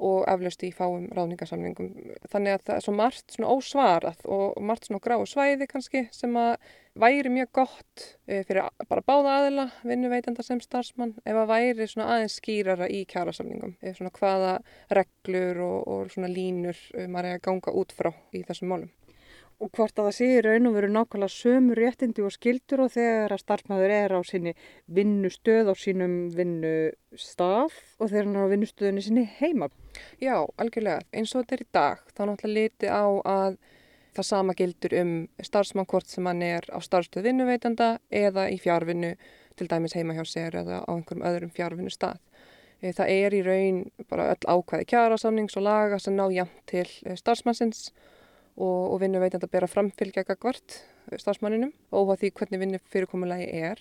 og 0.00 0.24
eflaust 0.30 0.62
í 0.66 0.70
fáum 0.74 1.08
ráðningarsamningum. 1.14 1.90
Þannig 2.32 2.56
að 2.56 2.62
það 2.66 2.76
er 2.76 2.84
svo 2.86 2.94
margt 2.96 3.34
svona 3.34 3.54
ósvarað 3.54 4.22
og 4.36 4.60
margt 4.64 4.88
svona 4.88 5.02
gráu 5.04 5.24
svæði 5.28 5.68
kannski 5.70 6.06
sem 6.14 6.36
að 6.40 6.54
væri 7.00 7.30
mjög 7.32 7.50
gott 7.60 8.06
eh, 8.26 8.42
fyrir 8.48 8.66
bara 8.90 9.04
báða 9.06 9.36
aðila, 9.38 9.66
vinnuveitenda 9.86 10.44
sem 10.44 10.62
starfsmann, 10.64 11.14
ef 11.24 11.42
að 11.42 11.52
væri 11.52 11.88
svona 11.90 12.08
aðeins 12.16 12.38
skýrara 12.40 12.88
í 12.90 13.04
kjærasamningum. 13.10 13.76
Svona 13.96 14.14
hvaða 14.16 14.54
reglur 14.98 15.62
og, 15.66 15.78
og 15.86 16.14
svona 16.14 16.32
línur 16.32 16.80
eh, 16.96 17.06
maður 17.06 17.30
er 17.34 17.38
að 17.38 17.46
ganga 17.46 17.76
út 17.82 17.94
frá 17.96 18.10
í 18.34 18.42
þessum 18.48 18.74
málum 18.74 18.90
og 19.60 19.68
hvort 19.76 19.98
að 19.98 20.06
það 20.08 20.14
sé 20.16 20.26
í 20.32 20.42
raun 20.44 20.68
og 20.70 20.76
veru 20.76 20.88
nákvæmlega 20.88 21.34
sömu 21.34 21.74
réttindi 21.76 22.22
og 22.24 22.32
skildur 22.32 22.86
og 22.86 22.92
þegar 22.94 23.34
að 23.34 23.42
starfsmæður 23.42 23.92
er 23.92 24.14
á 24.16 24.20
sinni 24.24 24.54
vinnustöð 24.88 25.68
á 25.68 25.74
sínum 25.76 26.14
vinnustaf 26.36 27.76
og 28.00 28.06
þegar 28.06 28.24
hann 28.24 28.38
er 28.38 28.46
á 28.48 28.52
vinnustöðunni 28.54 29.04
sinni 29.04 29.26
heima. 29.40 29.68
Já, 30.22 30.40
algjörlega. 30.56 31.04
Eins 31.12 31.34
og 31.34 31.44
þetta 31.44 31.56
er 31.58 31.64
í 31.64 31.68
dag, 31.76 32.06
þá 32.08 32.22
náttúrulega 32.22 32.56
liti 32.56 32.88
á 32.88 33.04
að 33.04 33.58
það 34.16 34.28
sama 34.30 34.56
gildur 34.56 34.96
um 35.02 35.12
starfsmann 35.44 35.88
hvort 35.90 36.08
sem 36.08 36.26
hann 36.26 36.40
er 36.42 36.64
á 36.72 36.78
starfstöð 36.80 37.28
vinnuveitanda 37.28 37.90
eða 38.08 38.48
í 38.50 38.56
fjárvinnu, 38.62 39.12
til 39.60 39.68
dæmis 39.68 39.94
heima 39.94 40.16
hjá 40.16 40.24
sér 40.24 40.56
eða 40.62 40.80
á 40.88 40.90
einhverjum 40.90 41.26
öðrum 41.28 41.52
fjárvinnu 41.52 41.92
stað. 41.92 42.16
Eh, 42.80 42.94
það 42.96 43.12
er 43.12 43.36
í 43.36 43.42
raun 43.44 43.82
bara 44.08 44.30
öll 44.32 44.48
ákvæði 44.56 44.88
kjara 44.88 45.20
samnings 45.20 45.58
og 45.60 45.66
laga 45.68 46.00
sem 46.00 46.16
ná 46.16 46.24
jæmt 46.32 46.64
til 46.70 46.86
eh, 47.04 47.18
starfsmannsins 47.18 47.90
og, 47.90 48.06
og 48.60 48.98
vinnuveitandi 49.00 49.46
að 49.46 49.54
bera 49.54 49.68
framfylgja 49.70 50.26
gagvart 50.28 50.80
starfsmanninum 51.18 51.72
og 51.96 52.12
því 52.20 52.32
hvernig 52.36 52.60
vinnu 52.62 52.80
fyrirkomulagi 52.92 53.48
er. 53.56 53.80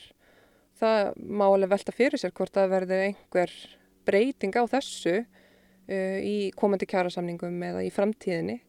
Það 0.80 1.12
má 1.20 1.46
alveg 1.50 1.74
velta 1.74 1.96
fyrir 1.96 2.22
sér 2.22 2.34
hvort 2.36 2.58
að 2.58 2.72
verði 2.74 3.00
einhver 3.10 3.54
breyting 4.08 4.56
á 4.56 4.64
þessu 4.72 5.16
uh, 5.20 6.18
í 6.24 6.52
komandi 6.58 6.88
kjærasamningum 6.90 7.60
eða 7.70 7.84
í 7.86 7.92
framtíðinni. 7.94 8.60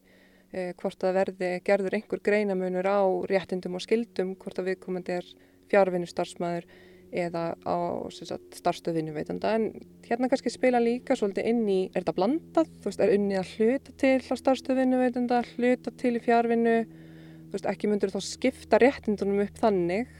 Uh, 0.50 0.72
hvort 0.80 1.06
að 1.06 1.20
verði 1.20 1.52
gerður 1.66 2.00
einhver 2.00 2.24
greinamunur 2.26 2.90
á 2.90 3.00
réttindum 3.30 3.78
og 3.78 3.84
skildum, 3.86 4.34
hvort 4.40 4.58
að 4.58 4.72
viðkomandi 4.72 5.20
er 5.20 5.34
fjárvinnu 5.70 6.10
starfsmæður 6.10 6.66
eða 7.10 7.44
á 7.66 7.76
starfstöðinu 8.10 9.12
veitanda 9.14 9.54
en 9.58 9.66
hérna 10.06 10.28
kannski 10.30 10.52
spila 10.52 10.80
líka 10.82 11.16
svolítið 11.18 11.48
inn 11.50 11.62
í, 11.66 11.78
er 11.90 12.02
þetta 12.04 12.16
blandað, 12.16 12.72
þú 12.80 12.90
veist, 12.90 13.02
er 13.02 13.14
unni 13.16 13.38
að 13.38 13.52
hluta 13.56 13.94
til 14.00 14.16
á 14.22 14.34
starfstöðinu 14.38 15.00
veitanda, 15.00 15.40
hluta 15.56 15.92
til 16.00 16.14
í 16.18 16.22
fjárvinnu, 16.24 16.76
þú 17.50 17.56
veist, 17.56 17.70
ekki 17.72 17.90
myndur 17.90 18.14
þá 18.14 18.20
skipta 18.26 18.80
réttindunum 18.82 19.42
upp 19.44 19.62
þannig, 19.62 20.12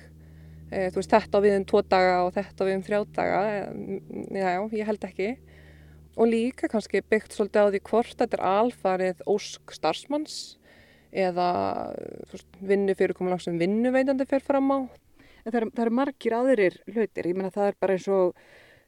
e, 0.71 0.89
þú 0.91 1.01
veist, 1.01 1.15
þetta 1.15 1.43
við 1.47 1.59
um 1.59 1.67
tvo 1.71 1.83
daga 1.87 2.17
og 2.27 2.33
þetta 2.39 2.69
við 2.69 2.79
um 2.79 2.87
þrjá 2.89 3.01
daga, 3.19 3.43
e, 3.51 4.01
já, 4.41 4.53
ég 4.81 4.91
held 4.91 5.11
ekki. 5.11 5.31
Og 6.21 6.27
líka 6.27 6.69
kannski 6.69 7.05
byggt 7.07 7.37
svolítið 7.37 7.71
á 7.71 7.71
því 7.71 7.83
hvort 7.87 8.17
þetta 8.19 8.37
er 8.37 8.49
alfarið 8.51 9.23
ósk 9.31 9.77
starfsmanns 9.77 10.41
eða 11.11 11.47
vinnu 12.63 12.95
fyrirkomulag 12.99 13.41
sem 13.43 13.57
vinnuveitandi 13.59 14.27
fer 14.31 14.43
fram 14.45 14.69
á 14.75 14.79
en 15.45 15.53
það 15.53 15.61
eru 15.63 15.71
er 15.85 15.95
margir 16.01 16.37
aðrir 16.37 16.77
hlutir, 16.91 17.31
ég 17.31 17.37
menna 17.37 17.53
það 17.55 17.71
er 17.71 17.81
bara 17.81 17.97
eins 17.97 18.09
og 18.11 18.37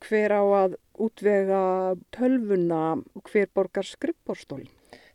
hver 0.02 0.34
á 0.34 0.42
að 0.42 0.76
útvega 1.02 1.64
tölvuna 2.14 2.82
og 2.98 3.30
hver 3.30 3.50
borgar 3.54 3.86
skrippbórstól. 3.86 4.64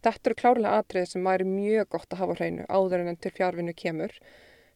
Þetta 0.05 0.29
eru 0.29 0.37
klárlega 0.39 0.81
atrið 0.81 1.07
sem 1.11 1.25
væri 1.25 1.47
mjög 1.47 1.89
gott 1.95 2.13
að 2.13 2.21
hafa 2.21 2.37
hreinu 2.39 2.67
áður 2.69 3.03
en 3.03 3.19
til 3.19 3.33
fjárvinnu 3.35 3.73
kemur. 3.75 4.13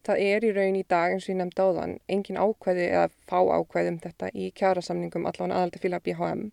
Það 0.06 0.22
er 0.26 0.46
í 0.46 0.52
raun 0.56 0.78
í 0.80 0.84
dag 0.90 1.14
eins 1.14 1.28
og 1.28 1.34
ég 1.34 1.40
nefndi 1.40 1.62
á 1.62 1.70
þann 1.78 1.96
engin 2.10 2.42
ákveði 2.42 2.88
eða 2.90 3.10
fá 3.30 3.38
ákveði 3.40 3.94
um 3.94 4.00
þetta 4.02 4.32
í 4.34 4.50
kjærasamningum 4.58 5.28
allavega 5.30 5.60
aðaldi 5.60 5.82
fíla 5.84 6.02
BHM. 6.02 6.44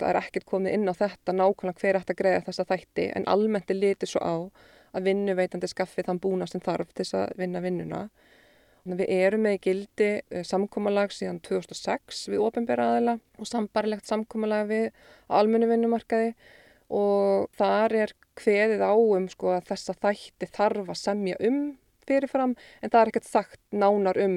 Það 0.00 0.08
er 0.08 0.18
ekkert 0.18 0.48
komið 0.50 0.76
inn 0.76 0.90
á 0.90 0.94
þetta 0.98 1.36
nákvæmlega 1.38 1.78
hver 1.78 2.00
ætti 2.00 2.14
að 2.14 2.20
greiða 2.20 2.44
þessa 2.48 2.68
þætti 2.72 3.08
en 3.14 3.28
almennt 3.30 3.70
er 3.70 3.78
litið 3.78 4.12
svo 4.12 4.22
á 4.26 4.34
að 4.92 5.06
vinnuveitandi 5.08 5.70
skaffi 5.70 6.04
þann 6.04 6.20
búna 6.20 6.48
sem 6.50 6.60
þarf 6.60 6.90
til 6.90 7.04
þess 7.04 7.18
að 7.20 7.36
vinna 7.38 7.62
vinnuna 7.62 8.02
Við 8.82 9.04
erum 9.14 9.44
með 9.46 9.60
gildi 9.62 10.08
eh, 10.18 10.42
samkómalag 10.46 11.12
síðan 11.14 11.38
2006 11.46 12.24
við 12.32 12.42
ofinbæra 12.42 12.88
aðila 12.94 13.18
og 13.38 13.46
sambarlegt 13.46 14.08
samkómalag 14.10 14.66
við 14.72 14.88
almennu 15.30 15.68
vinnumarkaði 15.70 16.32
og 16.92 17.46
þar 17.56 17.94
er 18.04 18.16
hveðið 18.42 18.82
áum 18.82 19.28
sko 19.30 19.54
að 19.54 19.70
þessa 19.70 19.94
þætti 20.02 20.50
þarf 20.50 20.90
að 20.90 20.98
semja 20.98 21.38
um 21.46 21.62
fyrirfram 22.02 22.56
en 22.82 22.90
það 22.90 23.00
er 23.00 23.12
ekkert 23.12 23.30
sagt 23.30 23.62
nánar 23.70 24.18
um 24.18 24.36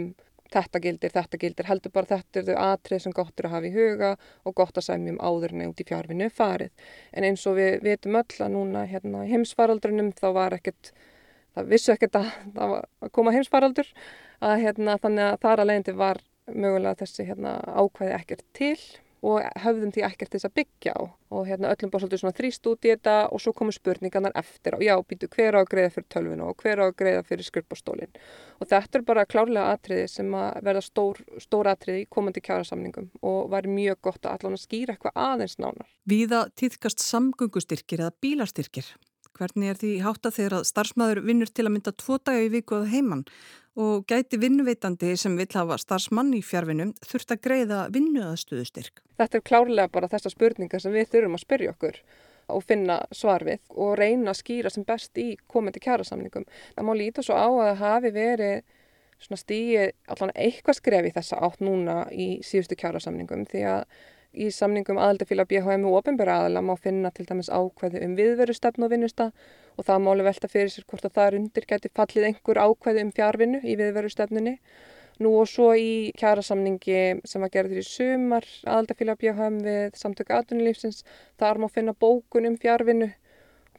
þetta 0.53 0.81
gildir, 0.81 1.13
þetta 1.13 1.39
gildir, 1.41 1.67
heldur 1.69 1.93
bara 1.95 2.09
þetta 2.11 2.39
er 2.39 2.47
þau 2.49 2.59
atrið 2.67 3.01
sem 3.03 3.15
gott 3.15 3.39
er 3.39 3.47
að 3.49 3.55
hafa 3.55 3.69
í 3.69 3.73
huga 3.73 4.11
og 4.45 4.55
gott 4.57 4.77
að 4.77 4.87
semjum 4.87 5.17
áður 5.19 5.55
en 5.55 5.65
út 5.69 5.81
í 5.81 5.87
fjárfinu 5.89 6.29
farið. 6.33 6.71
En 7.11 7.27
eins 7.27 7.45
og 7.49 7.57
við 7.59 7.81
veitum 7.85 8.19
öll 8.19 8.45
að 8.45 8.53
núna 8.53 8.85
hérna, 8.89 9.25
heimsfaraldrunum 9.29 10.13
þá 10.15 10.27
var 10.37 10.57
ekkert, 10.59 10.93
það 11.55 11.71
vissu 11.73 11.93
ekkert 11.95 12.19
að 12.19 12.29
það 12.57 12.75
var 12.75 12.85
að 13.07 13.13
koma 13.17 13.35
heimsfaraldur 13.35 13.89
að 14.45 14.61
hérna, 14.65 14.99
þannig 15.01 15.31
að 15.31 15.41
þar 15.45 15.63
að 15.63 15.71
leiðandi 15.71 15.97
var 16.03 16.21
mögulega 16.51 17.01
þessi 17.01 17.25
hérna, 17.25 17.57
ákvæði 17.73 18.15
ekkert 18.19 18.45
til 18.53 18.77
og 19.25 19.41
höfðum 19.63 19.91
því 19.93 20.03
ekkert 20.05 20.35
þess 20.35 20.47
að 20.47 20.53
byggja 20.59 20.93
á 20.93 21.01
og 21.35 21.47
hérna 21.49 21.71
öllum 21.73 21.91
bara 21.91 22.03
svolítið 22.03 22.21
svona 22.21 22.37
þrýst 22.37 22.67
út 22.69 22.85
í 22.85 22.91
þetta 22.91 23.15
og 23.33 23.41
svo 23.41 23.53
komu 23.57 23.73
spurningarnar 23.73 24.35
eftir 24.37 24.77
og 24.77 24.83
já, 24.85 24.93
býtu 25.01 25.29
hver 25.33 25.57
á 25.57 25.59
að 25.63 25.71
greiða 25.71 25.93
fyrir 25.95 26.07
tölvinu 26.13 26.45
og 26.45 26.61
hver 26.61 26.81
á 26.83 26.85
að 26.85 26.93
greiða 26.99 27.23
fyrir 27.25 27.47
skrifbórstólin 27.47 28.13
og 28.59 28.69
þetta 28.69 28.99
er 28.99 29.05
bara 29.07 29.25
klárlega 29.25 29.73
atriði 29.73 30.05
sem 30.11 30.29
að 30.37 30.61
verða 30.67 30.85
stór, 30.85 31.23
stór 31.41 31.71
atriði 31.73 32.05
í 32.05 32.09
komandi 32.17 32.43
kjærasamningum 32.45 33.09
og 33.25 33.49
var 33.55 33.69
mjög 33.71 34.01
gott 34.09 34.21
að 34.29 34.37
allan 34.37 34.59
að 34.59 34.65
skýra 34.67 34.95
eitthvað 34.95 35.19
aðeins 35.25 35.57
nánar. 35.57 35.89
Víða 36.05 36.45
týðkast 36.53 37.01
samgöngustyrkir 37.01 38.05
eða 38.05 38.13
bílastyrkir. 38.21 38.93
Hvernig 39.35 39.69
er 39.69 39.79
því 39.79 39.91
þegar 40.31 40.53
að 40.59 40.67
starfsmæður 40.69 41.21
vinnur 41.25 41.51
til 41.51 41.65
að 41.65 41.73
mynda 41.75 41.91
tvo 41.91 42.17
daga 42.23 42.43
í 42.45 42.51
viku 42.53 42.77
að 42.79 42.91
heimann 42.93 43.25
og 43.75 44.05
gæti 44.07 44.39
vinnuveitandi 44.39 45.17
sem 45.19 45.35
vill 45.35 45.51
hafa 45.51 45.77
starfsmann 45.81 46.31
í 46.37 46.39
fjárvinum 46.45 46.93
þurft 47.03 47.33
að 47.35 47.41
greiða 47.43 47.79
vinnuðastuðustyrk? 47.91 49.03
Þetta 49.19 49.37
er 49.37 49.43
klárlega 49.49 49.91
bara 49.91 50.07
þessa 50.11 50.31
spurninga 50.31 50.79
sem 50.79 50.95
við 50.95 51.11
þurfum 51.11 51.35
að 51.35 51.43
spyrja 51.43 51.75
okkur 51.75 51.99
og 52.55 52.63
finna 52.63 53.01
svar 53.11 53.43
við 53.43 53.59
og 53.73 53.97
reyna 53.99 54.31
að 54.31 54.39
skýra 54.39 54.71
sem 54.71 54.85
best 54.87 55.17
í 55.19 55.33
komandi 55.51 55.81
kjærasamningum. 55.83 56.45
Það 56.77 56.87
má 56.87 56.93
líta 56.95 57.25
svo 57.25 57.35
á 57.35 57.49
að 57.49 57.79
hafi 57.81 58.11
verið 58.15 58.63
stíi 59.41 59.89
allan 60.11 60.33
eitthvað 60.35 60.79
skref 60.79 61.07
í 61.09 61.13
þessa 61.15 61.39
átt 61.47 61.63
núna 61.63 62.05
í 62.11 62.35
síðustu 62.45 62.77
kjærasamningum 62.79 63.47
því 63.49 63.63
að 63.71 63.87
Í 64.35 64.49
samningum 64.51 64.97
aðaldafíla 64.99 65.45
BHM 65.47 65.85
og 65.87 66.01
ofinbæra 66.01 66.41
aðala 66.41 66.63
má 66.65 66.73
finna 66.75 67.11
til 67.15 67.23
dæmis 67.29 67.47
ákveði 67.47 68.01
um 68.03 68.17
viðverustefn 68.17 68.83
og 68.83 68.91
vinnusta 68.91 69.29
og 69.79 69.87
það 69.87 70.01
máli 70.03 70.25
velta 70.27 70.49
fyrir 70.51 70.73
sér 70.73 70.83
hvort 70.89 71.07
að 71.07 71.13
það 71.15 71.27
er 71.29 71.37
undir 71.39 71.67
gæti 71.69 71.91
fallið 71.95 72.27
einhver 72.29 72.59
ákveði 72.59 73.05
um 73.05 73.13
fjárvinnu 73.15 73.61
í 73.63 73.77
viðverustefnunni. 73.79 74.57
Nú 75.23 75.31
og 75.39 75.47
svo 75.47 75.69
í 75.79 76.11
kjærasamningi 76.19 77.21
sem 77.23 77.45
var 77.45 77.53
gerður 77.53 77.79
í 77.79 77.85
sumar 77.87 78.47
aðaldafíla 78.67 79.15
BHM 79.21 79.61
við 79.63 79.95
samtöku 79.95 80.35
aðunulífsins 80.35 81.05
þar 81.39 81.61
má 81.63 81.69
finna 81.71 81.95
bókun 81.95 82.49
um 82.49 82.59
fjárvinnu. 82.59 83.13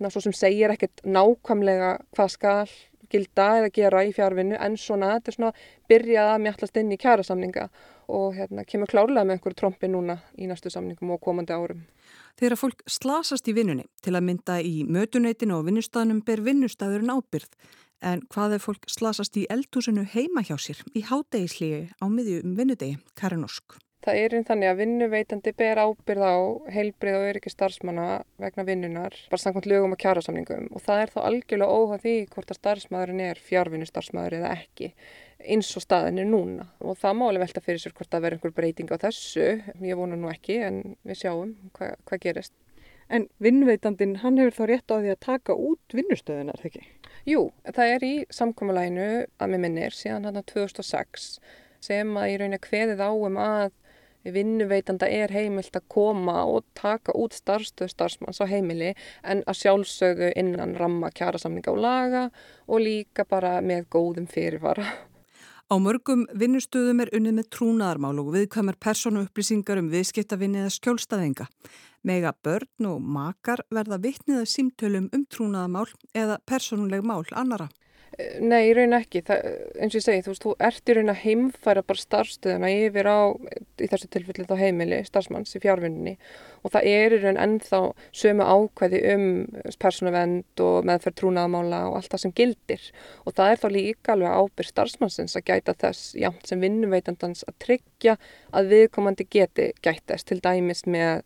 Svo 0.00 0.24
sem 0.24 0.32
segir 0.36 0.72
ekkert 0.72 1.04
nákvæmlega 1.04 1.98
hvað 2.16 2.32
skal 2.32 2.72
gilda 3.12 3.46
eða 3.60 3.72
gera 3.74 4.04
í 4.06 4.12
fjárvinnu 4.16 4.58
en 4.60 4.76
svona 4.80 5.14
þetta 5.14 5.32
er 5.32 5.36
svona 5.38 5.52
byrjað 5.90 6.32
að 6.32 6.42
mjallast 6.46 6.80
inn 6.80 6.92
í 6.92 6.98
kjærasamninga 7.02 7.68
og 8.16 8.36
hérna, 8.36 8.64
kemur 8.68 8.90
klárlega 8.90 9.26
með 9.26 9.38
einhverju 9.38 9.58
trombi 9.60 9.90
núna 9.90 10.18
í 10.38 10.46
næstu 10.50 10.70
samningum 10.70 11.14
og 11.16 11.22
komandi 11.22 11.56
árum. 11.56 11.82
Þegar 12.36 12.60
fólk 12.60 12.84
slasast 12.90 13.48
í 13.48 13.56
vinnunni 13.56 13.86
til 14.04 14.14
að 14.14 14.26
mynda 14.28 14.60
í 14.60 14.84
mötuneytinu 14.84 15.56
og 15.58 15.66
vinnustæðunum 15.70 16.22
ber 16.26 16.44
vinnustæðurinn 16.46 17.14
ábyrð 17.16 17.56
en 18.04 18.22
hvað 18.32 18.58
er 18.58 18.62
fólk 18.62 18.86
slasast 18.92 19.38
í 19.40 19.46
eldhúsinu 19.50 20.04
heima 20.12 20.44
hjá 20.44 20.54
sér 20.60 20.84
í 20.94 21.02
hádegislíi 21.08 21.86
á 21.96 22.04
miðjum 22.12 22.54
vinnudegi, 22.58 23.00
Karin 23.16 23.46
Ósk? 23.48 23.80
Það 24.04 24.18
er 24.22 24.34
einn 24.36 24.44
þannig 24.46 24.70
að 24.70 24.80
vinnuveitandi 24.80 25.52
ber 25.58 25.80
ábyrð 25.82 26.22
á 26.22 26.36
heilbrið 26.76 27.16
og 27.18 27.24
öryggi 27.30 27.50
starfsmanna 27.50 28.06
vegna 28.38 28.64
vinnunar, 28.68 29.16
bara 29.32 29.42
samkvæmt 29.42 29.66
lögum 29.66 29.96
og 29.96 30.00
kjárasamningum 30.02 30.68
og 30.70 30.84
það 30.84 31.00
er 31.02 31.12
þá 31.14 31.18
algjörlega 31.24 31.78
óhað 31.80 32.04
því 32.04 32.12
hvort 32.34 32.52
að 32.52 32.60
starfsmæðurinn 32.60 33.24
er 33.24 33.40
fjárvinnustarfsmæður 33.48 34.36
eða 34.38 34.52
ekki 34.60 34.92
eins 35.42 35.72
og 35.78 35.84
staðin 35.84 36.20
er 36.22 36.28
núna 36.30 36.68
og 36.78 37.00
það 37.00 37.18
máli 37.18 37.42
velta 37.42 37.64
fyrir 37.64 37.82
sér 37.82 37.96
hvort 37.96 38.14
að 38.14 38.26
vera 38.26 38.38
einhver 38.38 38.54
breyting 38.54 38.92
á 38.94 38.96
þessu, 39.08 39.48
ég 39.82 39.98
vona 39.98 40.18
nú 40.20 40.30
ekki 40.30 40.60
en 40.68 40.80
við 41.02 41.20
sjáum 41.24 41.56
hvað 41.76 41.98
hva 42.06 42.20
gerist. 42.22 42.54
En 43.06 43.28
vinnuveitandin, 43.42 44.16
hann 44.22 44.38
hefur 44.40 44.54
þá 44.56 44.64
rétt 44.70 44.90
á 44.90 44.96
því 44.98 45.10
að 45.12 45.20
taka 45.22 45.54
út 45.54 45.94
vinnustöðunar, 45.94 46.62
ekki? 46.66 46.82
Jú, 47.26 47.48
það 47.66 47.92
er 47.92 48.06
í 48.06 48.14
samkvæmulæginu 48.34 49.10
að 49.38 49.52
með 49.52 49.62
minnir 49.62 49.94
síðan 49.94 50.26
hann 50.26 50.40
að 50.40 50.48
2006 50.54 51.28
sem 51.86 52.16
að 52.18 52.32
í 52.32 52.38
rauninni 52.40 52.62
kveðið 52.64 53.04
áum 53.06 53.38
að 53.38 53.70
vinnuveitanda 54.34 55.08
er 55.08 55.32
heimilt 55.34 55.76
að 55.76 55.88
koma 55.92 56.44
og 56.50 56.64
taka 56.78 57.14
út 57.16 57.36
starfstöð 57.36 57.92
starfsmanns 57.92 58.40
á 58.42 58.46
heimili 58.50 58.94
en 59.22 59.42
að 59.46 59.60
sjálfsögðu 59.62 60.32
innan 60.36 60.76
ramma 60.78 61.10
kjærasamninga 61.14 61.74
og 61.74 61.82
laga 61.82 62.24
og 62.66 62.82
líka 62.82 63.26
bara 63.28 63.60
með 63.60 63.86
góðum 63.96 64.26
fyrirvara. 64.30 64.86
Á 65.66 65.74
mörgum 65.82 66.28
vinnustöðum 66.30 67.00
er 67.02 67.10
unnið 67.16 67.40
með 67.40 67.46
trúnaðarmál 67.56 68.20
og 68.22 68.28
viðkvæmar 68.36 68.76
persónu 68.78 69.24
upplýsingar 69.26 69.80
um 69.80 69.88
viðskiptavinni 69.90 70.60
eða 70.62 70.74
skjólstaðinga. 70.76 71.48
Mega 72.06 72.30
börn 72.46 72.86
og 72.86 73.00
makar 73.02 73.64
verða 73.74 73.98
vittniða 73.98 74.44
símtölum 74.46 75.08
um 75.10 75.24
trúnaðarmál 75.26 75.88
eða 76.14 76.38
persónuleg 76.46 77.02
mál 77.02 77.26
annara. 77.34 77.66
Nei, 78.16 78.70
í 78.70 78.72
raun 78.72 78.96
ekki. 78.96 79.20
Það, 79.26 79.46
eins 79.76 79.92
og 79.92 79.98
ég 79.98 80.04
segi, 80.06 80.22
þú 80.24 80.30
veist, 80.32 80.44
þú 80.46 80.52
ert 80.64 80.88
í 80.88 80.94
raun 80.96 81.12
að 81.12 81.18
heimfæra 81.20 81.82
bara 81.84 82.00
starfstöðuna 82.00 82.70
yfir 82.72 83.08
á, 83.12 83.18
í 83.84 83.88
þessu 83.92 84.08
tilfelli 84.14 84.46
þá 84.48 84.54
heimili, 84.56 85.00
starfsmanns 85.04 85.52
í 85.58 85.60
fjárvinninni 85.60 86.14
og 86.64 86.72
það 86.72 86.88
er 86.94 87.12
í 87.12 87.18
raun 87.20 87.40
ennþá 87.44 87.80
sömu 88.16 88.46
ákveði 88.48 89.00
um 89.12 89.26
persónavend 89.82 90.62
og 90.64 90.88
meðferð 90.88 91.18
trúnaðamála 91.20 91.82
og 91.90 91.98
allt 91.98 92.14
það 92.14 92.22
sem 92.24 92.34
gildir 92.40 92.86
og 93.24 93.36
það 93.36 93.52
er 93.52 93.60
þá 93.60 93.68
líka 93.74 94.14
alveg 94.14 94.38
ábyrg 94.40 94.70
starfsmannsins 94.70 95.36
að 95.36 95.46
gæta 95.50 95.76
þess 95.84 96.14
jámt 96.16 96.48
sem 96.48 96.64
vinnuveitandans 96.64 97.44
að 97.44 97.58
tryggja 97.66 98.16
að 98.56 98.72
viðkomandi 98.72 99.28
geti 99.28 99.68
gætast 99.84 100.32
til 100.32 100.40
dæmis 100.40 100.86
með 100.88 101.20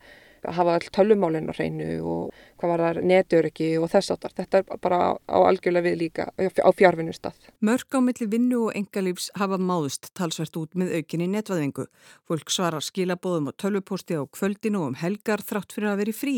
að 0.46 0.57
hafa 0.59 0.74
all 0.76 0.88
tölumálinn 0.96 1.50
á 1.50 1.55
hreinu 1.57 1.88
og 2.00 2.35
hvað 2.61 2.72
var 2.72 2.83
það 2.85 3.09
netöryggi 3.11 3.70
og 3.81 3.90
þess 3.92 4.14
áttar. 4.14 4.35
Þetta 4.37 4.61
er 4.62 4.81
bara 4.83 5.00
á 5.16 5.38
algjörlega 5.38 5.87
við 5.88 5.98
líka 6.05 6.29
á 6.31 6.70
fjárvinnu 6.76 7.14
stað. 7.16 7.38
Mörg 7.61 7.96
á 7.96 8.00
milli 8.05 8.29
vinnu 8.31 8.66
og 8.66 8.76
engalífs 8.79 9.31
hafa 9.40 9.59
máðust 9.61 10.12
talsvert 10.16 10.57
út 10.61 10.76
með 10.79 10.94
aukinni 11.00 11.31
netvæðingu. 11.35 11.88
Fólk 12.29 12.53
svarar 12.53 12.85
skilabóðum 12.85 13.50
og 13.53 13.59
tölvuposti 13.61 14.16
á 14.16 14.24
kvöldinu 14.24 14.85
og 14.85 14.92
um 14.92 15.00
helgar 15.00 15.44
þrátt 15.44 15.76
fyrir 15.76 15.92
að 15.94 16.05
veri 16.05 16.16
frí. 16.16 16.37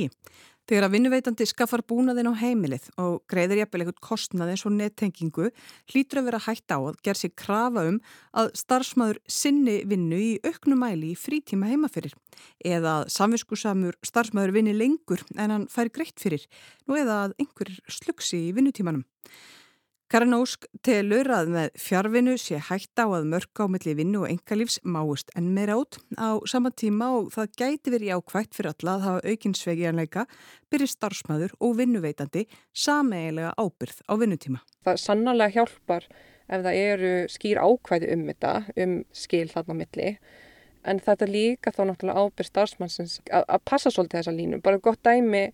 Þegar 0.70 0.84
að 0.86 0.92
vinnuveitandi 0.94 1.46
skaffar 1.50 1.82
búnaðin 1.90 2.28
á 2.30 2.38
heimilið 2.38 2.84
og 3.02 3.16
greiðir 3.30 3.64
jafnvel 3.64 3.80
eitthvað 3.82 4.04
kostnaði 4.06 4.54
eins 4.54 4.62
og 4.68 4.74
nettengingu 4.76 5.48
hlýtur 5.90 6.20
að 6.20 6.28
vera 6.28 6.40
hægt 6.44 6.70
á 6.70 6.78
að 6.78 7.00
ger 7.02 7.18
sér 7.18 7.32
krafa 7.42 7.82
um 7.90 7.98
að 8.38 8.52
starfsmæður 8.60 9.18
sinni 9.26 9.80
vinnu 9.90 10.20
í 10.22 10.30
auknumæli 10.46 11.10
í 11.12 11.18
frítíma 11.18 11.72
heimaferir 11.72 12.14
eða 12.62 13.00
að 13.00 13.10
samviskusamur 13.16 13.98
starfsmæður 14.06 14.54
vinni 14.60 14.76
lengur 14.76 15.26
en 15.34 15.56
hann 15.56 15.66
fær 15.72 15.90
greitt 15.90 16.22
fyrir 16.22 16.46
nú 16.86 16.94
eða 17.00 17.24
að 17.24 17.36
einhver 17.42 17.74
slugsi 17.90 18.44
í 18.46 18.54
vinnutímanum. 18.54 19.02
Karin 20.12 20.34
Ósk 20.36 20.66
telur 20.84 21.24
að 21.32 21.46
með 21.54 21.68
fjárvinu 21.80 22.34
sé 22.36 22.58
hægt 22.60 23.00
á 23.00 23.08
að 23.08 23.30
mörg 23.32 23.56
á 23.56 23.64
milli 23.64 23.94
vinnu 23.96 24.18
og 24.20 24.28
engalífs 24.28 24.74
máist 24.84 25.30
enn 25.40 25.54
meira 25.56 25.78
át 25.80 25.96
á 26.20 26.36
sama 26.52 26.68
tíma 26.68 27.08
og 27.16 27.30
það 27.32 27.54
gæti 27.62 27.94
verið 27.94 28.18
ákvægt 28.18 28.52
fyrir 28.58 28.74
alla 28.74 28.98
að 28.98 29.06
hafa 29.06 29.32
aukinsvegianleika 29.32 30.26
byrjir 30.68 30.92
starfsmæður 30.92 31.56
og 31.64 31.78
vinnuveitandi 31.80 32.44
sameigilega 32.76 33.54
ábyrð 33.56 34.04
á 34.04 34.12
vinnutíma. 34.20 34.60
Það 34.84 35.00
sannarlega 35.06 35.56
hjálpar 35.56 36.04
ef 36.12 36.60
það 36.68 36.80
eru 36.82 37.16
skýr 37.32 37.64
ákvæði 37.64 38.12
um 38.12 38.28
þetta, 38.28 38.54
um 38.84 38.96
skil 39.16 39.46
þarna 39.48 39.80
milli 39.80 40.10
en 40.84 41.00
þetta 41.00 41.30
líka 41.38 41.72
þá 41.72 41.86
náttúrulega 41.88 42.26
ábyrð 42.26 42.52
starfsmannsins 42.52 43.22
að, 43.32 43.48
að 43.48 43.64
passa 43.64 43.88
svolítið 43.88 44.20
þessa 44.20 44.36
línu. 44.36 44.60
Bara 44.60 44.84
gott 44.90 45.00
dæmi 45.08 45.46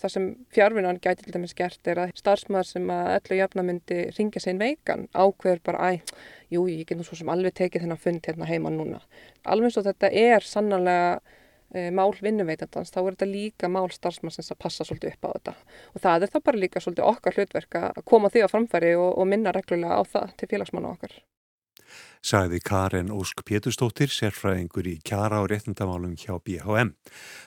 Það 0.00 0.12
sem 0.14 0.28
fjárvinnan 0.54 1.00
gæti 1.04 1.26
til 1.26 1.34
dæmis 1.34 1.52
gert 1.56 1.88
er 1.90 1.98
að 2.06 2.14
starfsmaður 2.16 2.68
sem 2.70 2.92
að 2.94 3.10
öllu 3.18 3.36
jafna 3.40 3.64
myndi 3.66 3.98
ringja 4.16 4.40
sein 4.40 4.60
veikan 4.60 5.06
ákveður 5.12 5.60
bara, 5.66 5.90
æ, 5.90 6.16
jú, 6.54 6.64
ég 6.72 6.86
get 6.88 6.96
nú 6.96 7.04
svo 7.04 7.18
sem 7.18 7.28
alveg 7.32 7.58
tekið 7.58 7.84
þennan 7.84 8.00
fund 8.00 8.24
hérna 8.24 8.48
heima 8.48 8.72
núna. 8.72 9.02
Alveg 9.44 9.74
svo 9.74 9.84
þetta 9.84 10.08
er 10.22 10.46
sannarlega 10.46 11.18
e, 11.74 11.90
mál 11.92 12.14
vinnuveitandans, 12.16 12.94
þá 12.94 13.00
er 13.02 13.10
þetta 13.12 13.28
líka 13.34 13.72
mál 13.72 13.90
starfsmannsins 13.92 14.54
að 14.54 14.62
passa 14.64 14.88
svolítið 14.88 15.18
upp 15.18 15.28
á 15.28 15.30
þetta. 15.34 15.58
Og 15.92 16.04
það 16.06 16.24
er 16.28 16.32
það 16.36 16.46
bara 16.48 16.62
líka 16.64 16.84
svolítið 16.84 17.10
okkar 17.12 17.36
hlutverk 17.36 17.82
að 17.82 18.00
koma 18.14 18.32
því 18.32 18.46
á 18.48 18.52
framfæri 18.54 18.94
og, 18.96 19.10
og 19.20 19.28
minna 19.28 19.52
reglulega 19.52 20.00
á 20.00 20.02
það 20.16 20.32
til 20.40 20.50
félagsmanna 20.54 20.96
okkar 20.96 21.20
sagði 22.24 22.60
Karin 22.64 23.10
Ósk 23.14 23.42
Pétustóttir, 23.48 24.12
sérfræðingur 24.12 24.88
í 24.90 24.96
kjara 25.04 25.40
og 25.42 25.50
réttindamálum 25.52 26.14
hjá 26.20 26.36
BHM. 26.38 26.94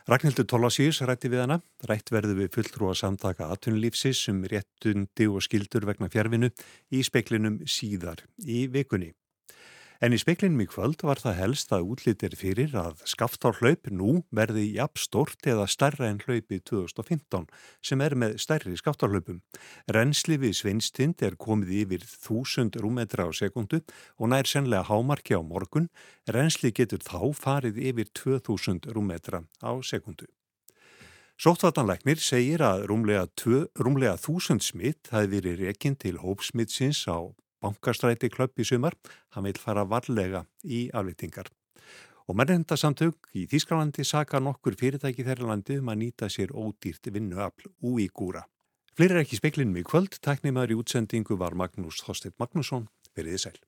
Ragnhildur 0.10 0.48
Tólasíus 0.50 1.02
rætti 1.06 1.32
við 1.32 1.46
hana, 1.46 1.60
rætt 1.90 2.12
verðu 2.14 2.38
við 2.42 2.54
fulltrúa 2.58 2.96
samtaka 2.98 3.50
aðtunlífsis 3.54 4.26
um 4.34 4.44
réttundi 4.50 5.30
og 5.30 5.46
skildur 5.46 5.88
vegna 5.90 6.12
fjárvinu 6.14 6.52
í 6.92 7.04
speklinum 7.06 7.62
síðar 7.70 8.26
í 8.44 8.66
vikunni. 8.74 9.14
En 10.04 10.12
í 10.12 10.18
speklinum 10.20 10.60
í 10.60 10.66
kvöld 10.68 11.00
var 11.08 11.22
það 11.24 11.38
helst 11.38 11.70
að 11.72 11.86
útlýttir 11.94 12.34
fyrir 12.36 12.74
að 12.76 13.06
skaftárhlaup 13.08 13.88
nú 13.88 14.18
verði 14.36 14.66
jafn 14.76 15.00
stort 15.00 15.48
eða 15.48 15.64
stærra 15.72 16.10
en 16.10 16.18
hlaupi 16.26 16.58
2015 16.68 17.46
sem 17.88 18.02
er 18.04 18.16
með 18.20 18.34
stærri 18.44 18.76
skaftárhlaupum. 18.76 19.38
Rensli 19.96 20.36
við 20.42 20.58
Svinstind 20.60 21.24
er 21.24 21.38
komið 21.40 21.72
yfir 21.86 22.04
1000 22.04 22.76
rúmetra 22.84 23.30
á 23.30 23.32
sekundu 23.32 23.80
og 24.20 24.34
nær 24.34 24.50
senlega 24.50 24.90
hámarki 24.90 25.38
á 25.40 25.42
morgun. 25.42 25.88
Rensli 26.28 26.74
getur 26.76 27.00
þá 27.00 27.32
farið 27.40 27.80
yfir 27.80 28.12
2000 28.12 28.92
rúmetra 28.92 29.46
á 29.64 29.72
sekundu. 29.88 30.28
Sóttvartanleiknir 31.40 32.20
segir 32.20 32.60
að 32.60 32.90
rúmlega, 32.92 33.30
tvö, 33.40 33.64
rúmlega 33.80 34.20
þúsund 34.20 34.68
smitt 34.68 35.14
hafi 35.16 35.32
verið 35.38 35.64
rekinn 35.64 35.96
til 35.96 36.20
hópsmittsins 36.20 37.06
á 37.08 37.32
bankastræti 37.64 38.30
klöpp 38.34 38.60
í 38.60 38.68
sumar, 38.68 38.96
hann 39.34 39.48
vil 39.48 39.60
fara 39.60 39.88
varlega 39.88 40.46
í 40.64 40.86
aflýtingar. 40.94 41.50
Og 42.28 42.38
mannendasamtök 42.40 43.34
í 43.36 43.48
Þísklandi 43.52 44.06
saka 44.08 44.40
nokkur 44.40 44.78
fyrirtæki 44.80 45.26
þeirra 45.28 45.50
landi 45.50 45.80
um 45.82 45.92
að 45.92 46.02
nýta 46.06 46.30
sér 46.32 46.54
ódýrt 46.56 47.12
vinnuafl 47.12 47.72
úi 47.84 48.08
gúra. 48.08 48.46
Fleiri 48.94 49.18
er 49.18 49.24
ekki 49.24 49.40
speklinum 49.40 49.80
í 49.82 49.84
kvöld, 49.88 50.20
tæknimaður 50.22 50.76
í 50.76 50.80
útsendingu 50.84 51.36
var 51.42 51.58
Magnús 51.58 52.04
Þorstedt 52.06 52.38
Magnússon, 52.40 52.88
veriði 53.18 53.42
sæl. 53.48 53.60